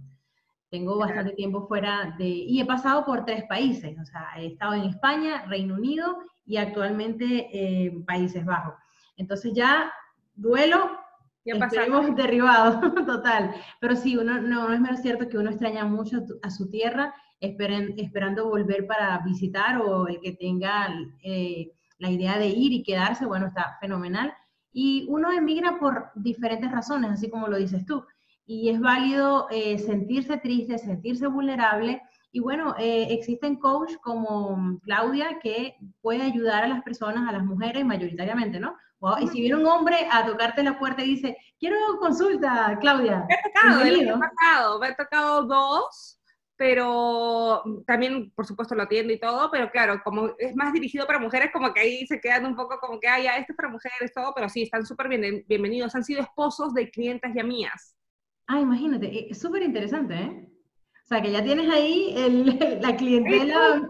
Tengo 0.70 0.98
bastante 0.98 1.34
tiempo 1.34 1.68
fuera 1.68 2.16
de... 2.18 2.30
Y 2.30 2.62
he 2.62 2.66
pasado 2.66 3.04
por 3.04 3.26
tres 3.26 3.44
países, 3.50 4.00
o 4.00 4.06
sea, 4.06 4.30
he 4.38 4.46
estado 4.48 4.76
en 4.76 4.84
España, 4.84 5.44
Reino 5.48 5.76
Unido 5.76 6.20
y 6.46 6.56
actualmente 6.56 7.50
en 7.52 8.06
Países 8.06 8.46
Bajos. 8.46 8.76
Entonces 9.18 9.52
ya 9.54 9.92
duelo 10.36 11.01
ya 11.46 11.84
hemos 11.86 12.16
derribado, 12.16 12.94
total. 13.06 13.56
Pero 13.80 13.96
sí, 13.96 14.18
uno, 14.18 14.42
no, 14.42 14.72
es 14.74 14.80
menos 14.80 15.02
cierto 15.02 15.28
que 15.28 15.38
uno 15.38 15.50
extraña 15.50 15.86
mucho 15.86 16.24
a 16.44 16.50
su 16.50 16.70
tierra, 16.70 17.14
esperen, 17.40 17.96
esperando 17.98 18.48
volver 18.48 18.86
para 18.86 19.18
visitar 19.20 19.78
o 19.82 20.08
el 20.08 20.20
que 20.20 20.34
tenga 20.34 20.94
eh, 21.24 21.72
la 21.98 22.10
idea 22.10 22.38
de 22.38 22.48
ir 22.48 22.74
y 22.74 22.84
quedarse, 22.84 23.26
bueno, 23.26 23.48
está 23.48 23.78
fenomenal. 23.80 24.34
Y 24.74 25.06
uno 25.10 25.32
emigra 25.32 25.80
por 25.80 26.12
diferentes 26.16 26.72
razones, 26.72 27.12
así 27.12 27.30
como 27.30 27.48
lo 27.48 27.58
dices 27.58 27.86
tú. 27.86 28.06
Y 28.46 28.70
es 28.70 28.80
válido 28.80 29.48
eh, 29.50 29.78
sentirse 29.78 30.38
triste, 30.38 30.78
sentirse 30.78 31.28
vulnerable. 31.28 32.02
Y 32.32 32.40
bueno, 32.40 32.76
eh, 32.78 33.08
existen 33.10 33.58
coaches 33.58 33.98
como 33.98 34.80
Claudia 34.84 35.40
que 35.42 35.76
puede 36.02 36.24
ayudar 36.24 36.64
a 36.64 36.68
las 36.68 36.84
personas, 36.84 37.28
a 37.28 37.32
las 37.32 37.44
mujeres 37.44 37.86
mayoritariamente, 37.86 38.60
¿no? 38.60 38.76
y 39.20 39.28
si 39.30 39.42
viene 39.42 39.56
un 39.56 39.66
hombre 39.66 39.96
a 40.12 40.26
tocarte 40.26 40.62
la 40.62 40.78
puerta 40.78 41.04
y 41.04 41.16
dice, 41.16 41.38
quiero 41.60 41.76
consulta, 42.00 42.78
Claudia. 42.80 43.26
Me 43.28 43.36
ha 43.36 43.42
tocado, 43.42 43.84
me 43.84 44.12
ha 44.12 44.30
tocado, 44.30 44.80
me 44.80 44.88
ha 44.88 44.96
tocado 44.96 45.44
dos, 45.44 46.20
pero 46.56 47.64
también, 47.88 48.32
por 48.36 48.46
supuesto, 48.46 48.76
lo 48.76 48.84
atiendo 48.84 49.12
y 49.12 49.20
todo, 49.20 49.50
pero 49.50 49.72
claro, 49.72 50.02
como 50.04 50.36
es 50.38 50.56
más 50.56 50.72
dirigido 50.72 51.08
para 51.08 51.18
mujeres, 51.18 51.50
como 51.52 51.74
que 51.74 51.80
ahí 51.80 52.06
se 52.06 52.22
quedan 52.22 52.46
un 52.46 52.56
poco 52.56 52.78
como 52.80 53.00
que, 53.00 53.08
ah, 53.08 53.20
ya, 53.20 53.38
esto 53.38 53.54
es 53.54 53.58
para 53.58 53.70
mujeres, 53.70 54.14
todo, 54.14 54.34
pero 54.36 54.48
sí, 54.48 54.64
están 54.64 54.86
súper 54.86 55.08
bien, 55.08 55.44
bienvenidos, 55.48 55.96
han 55.96 56.04
sido 56.04 56.22
esposos 56.22 56.76
de 56.76 56.92
clientes 56.92 57.32
ya 57.36 57.44
mías. 57.44 57.96
Ah, 58.46 58.60
imagínate, 58.60 59.08
eh, 59.08 59.28
es 59.32 59.40
súper 59.40 59.64
interesante, 59.64 60.14
¿eh? 60.14 60.48
O 61.04 61.08
sea, 61.08 61.22
que 61.24 61.32
ya 61.32 61.44
tienes 61.44 61.68
ahí 61.70 62.14
el, 62.16 62.46
la 62.82 62.96
clientela 62.96 63.90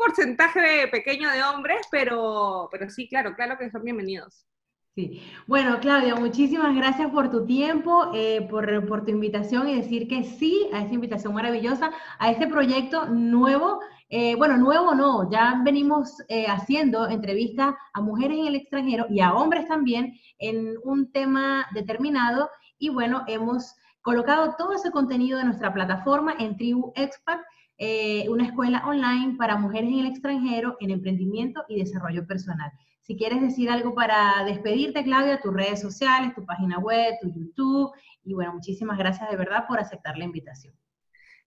porcentaje 0.00 0.88
pequeño 0.88 1.30
de 1.30 1.42
hombres, 1.42 1.86
pero, 1.90 2.68
pero 2.72 2.88
sí, 2.88 3.06
claro, 3.06 3.34
claro 3.34 3.58
que 3.58 3.70
son 3.70 3.84
bienvenidos. 3.84 4.46
Sí. 4.94 5.22
Bueno, 5.46 5.78
Claudia, 5.78 6.16
muchísimas 6.16 6.74
gracias 6.74 7.10
por 7.10 7.30
tu 7.30 7.44
tiempo, 7.44 8.10
eh, 8.14 8.46
por, 8.50 9.04
tu 9.04 9.10
invitación 9.10 9.68
y 9.68 9.76
decir 9.76 10.08
que 10.08 10.24
sí 10.24 10.68
a 10.72 10.80
esta 10.80 10.94
invitación 10.94 11.34
maravillosa, 11.34 11.92
a 12.18 12.30
este 12.30 12.48
proyecto 12.48 13.06
nuevo. 13.06 13.80
Eh, 14.08 14.34
bueno, 14.36 14.56
nuevo 14.56 14.94
no, 14.94 15.30
ya 15.30 15.60
venimos 15.62 16.16
eh, 16.28 16.46
haciendo 16.48 17.08
entrevistas 17.08 17.74
a 17.92 18.00
mujeres 18.00 18.38
en 18.38 18.46
el 18.46 18.56
extranjero 18.56 19.06
y 19.10 19.20
a 19.20 19.34
hombres 19.34 19.68
también 19.68 20.14
en 20.38 20.74
un 20.82 21.12
tema 21.12 21.66
determinado 21.72 22.50
y 22.78 22.88
bueno, 22.88 23.22
hemos 23.28 23.76
colocado 24.00 24.56
todo 24.56 24.72
ese 24.72 24.90
contenido 24.90 25.38
de 25.38 25.44
nuestra 25.44 25.72
plataforma 25.72 26.34
en 26.38 26.56
Tribu 26.56 26.90
Expat 26.96 27.40
eh, 27.82 28.28
una 28.28 28.44
escuela 28.44 28.82
online 28.86 29.36
para 29.38 29.56
mujeres 29.56 29.90
en 29.90 30.00
el 30.00 30.06
extranjero 30.06 30.76
en 30.80 30.90
emprendimiento 30.90 31.64
y 31.66 31.78
desarrollo 31.78 32.26
personal. 32.26 32.70
Si 33.00 33.16
quieres 33.16 33.40
decir 33.40 33.70
algo 33.70 33.94
para 33.94 34.44
despedirte, 34.44 35.02
Claudia, 35.02 35.40
tus 35.40 35.54
redes 35.54 35.80
sociales, 35.80 36.34
tu 36.34 36.44
página 36.44 36.78
web, 36.78 37.14
tu 37.22 37.32
YouTube, 37.32 37.90
y 38.22 38.34
bueno, 38.34 38.52
muchísimas 38.52 38.98
gracias 38.98 39.30
de 39.30 39.36
verdad 39.38 39.64
por 39.66 39.80
aceptar 39.80 40.18
la 40.18 40.26
invitación. 40.26 40.74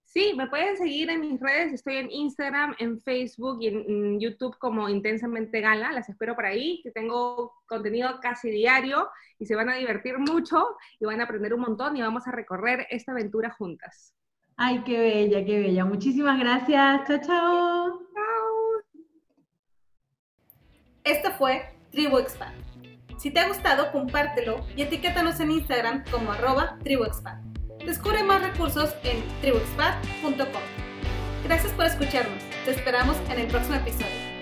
Sí, 0.01 0.33
me 0.35 0.47
pueden 0.47 0.75
seguir 0.75 1.11
en 1.11 1.21
mis 1.21 1.39
redes, 1.39 1.71
estoy 1.71 1.97
en 1.97 2.09
Instagram, 2.09 2.75
en 2.79 2.99
Facebook 2.99 3.59
y 3.61 3.67
en, 3.67 4.19
YouTube 4.19 4.57
como 4.57 4.89
Intensamente 4.89 5.61
Gala, 5.61 5.91
las 5.91 6.09
espero 6.09 6.33
por 6.33 6.47
ahí, 6.47 6.81
que 6.81 6.89
tengo 6.89 7.53
contenido 7.67 8.19
casi 8.21 8.49
diario 8.49 9.07
y 9.37 9.45
se 9.45 9.53
van 9.53 9.69
a 9.69 9.75
divertir 9.75 10.17
mucho 10.17 10.65
y 10.99 11.05
van 11.05 11.21
a 11.21 11.25
aprender 11.25 11.53
un 11.53 11.61
montón 11.61 11.95
y 11.95 12.01
vamos 12.01 12.27
a 12.27 12.31
recorrer 12.31 12.87
esta 12.89 13.11
aventura 13.11 13.51
juntas. 13.51 14.15
Ay, 14.57 14.83
qué 14.85 14.99
bella, 14.99 15.45
qué 15.45 15.59
bella. 15.59 15.85
Muchísimas 15.85 16.39
gracias. 16.39 17.07
Chao, 17.07 17.17
chao. 17.19 17.99
Chao. 18.13 19.03
Esto 21.03 21.31
fue 21.31 21.75
Tribu 21.91 22.19
Expand. 22.19 22.55
Si 23.17 23.31
te 23.31 23.39
ha 23.39 23.47
gustado, 23.47 23.91
compártelo 23.91 24.65
y 24.75 24.81
etiquétanos 24.81 25.39
en 25.39 25.51
Instagram 25.51 26.03
como 26.11 26.31
arroba 26.31 26.77
Tribu 26.83 27.05
Descubre 27.85 28.23
más 28.23 28.41
recursos 28.41 28.95
en 29.03 29.23
tribuexpat.com. 29.41 30.61
Gracias 31.43 31.73
por 31.73 31.85
escucharnos. 31.85 32.41
Te 32.65 32.71
esperamos 32.71 33.17
en 33.29 33.39
el 33.39 33.47
próximo 33.47 33.75
episodio. 33.75 34.32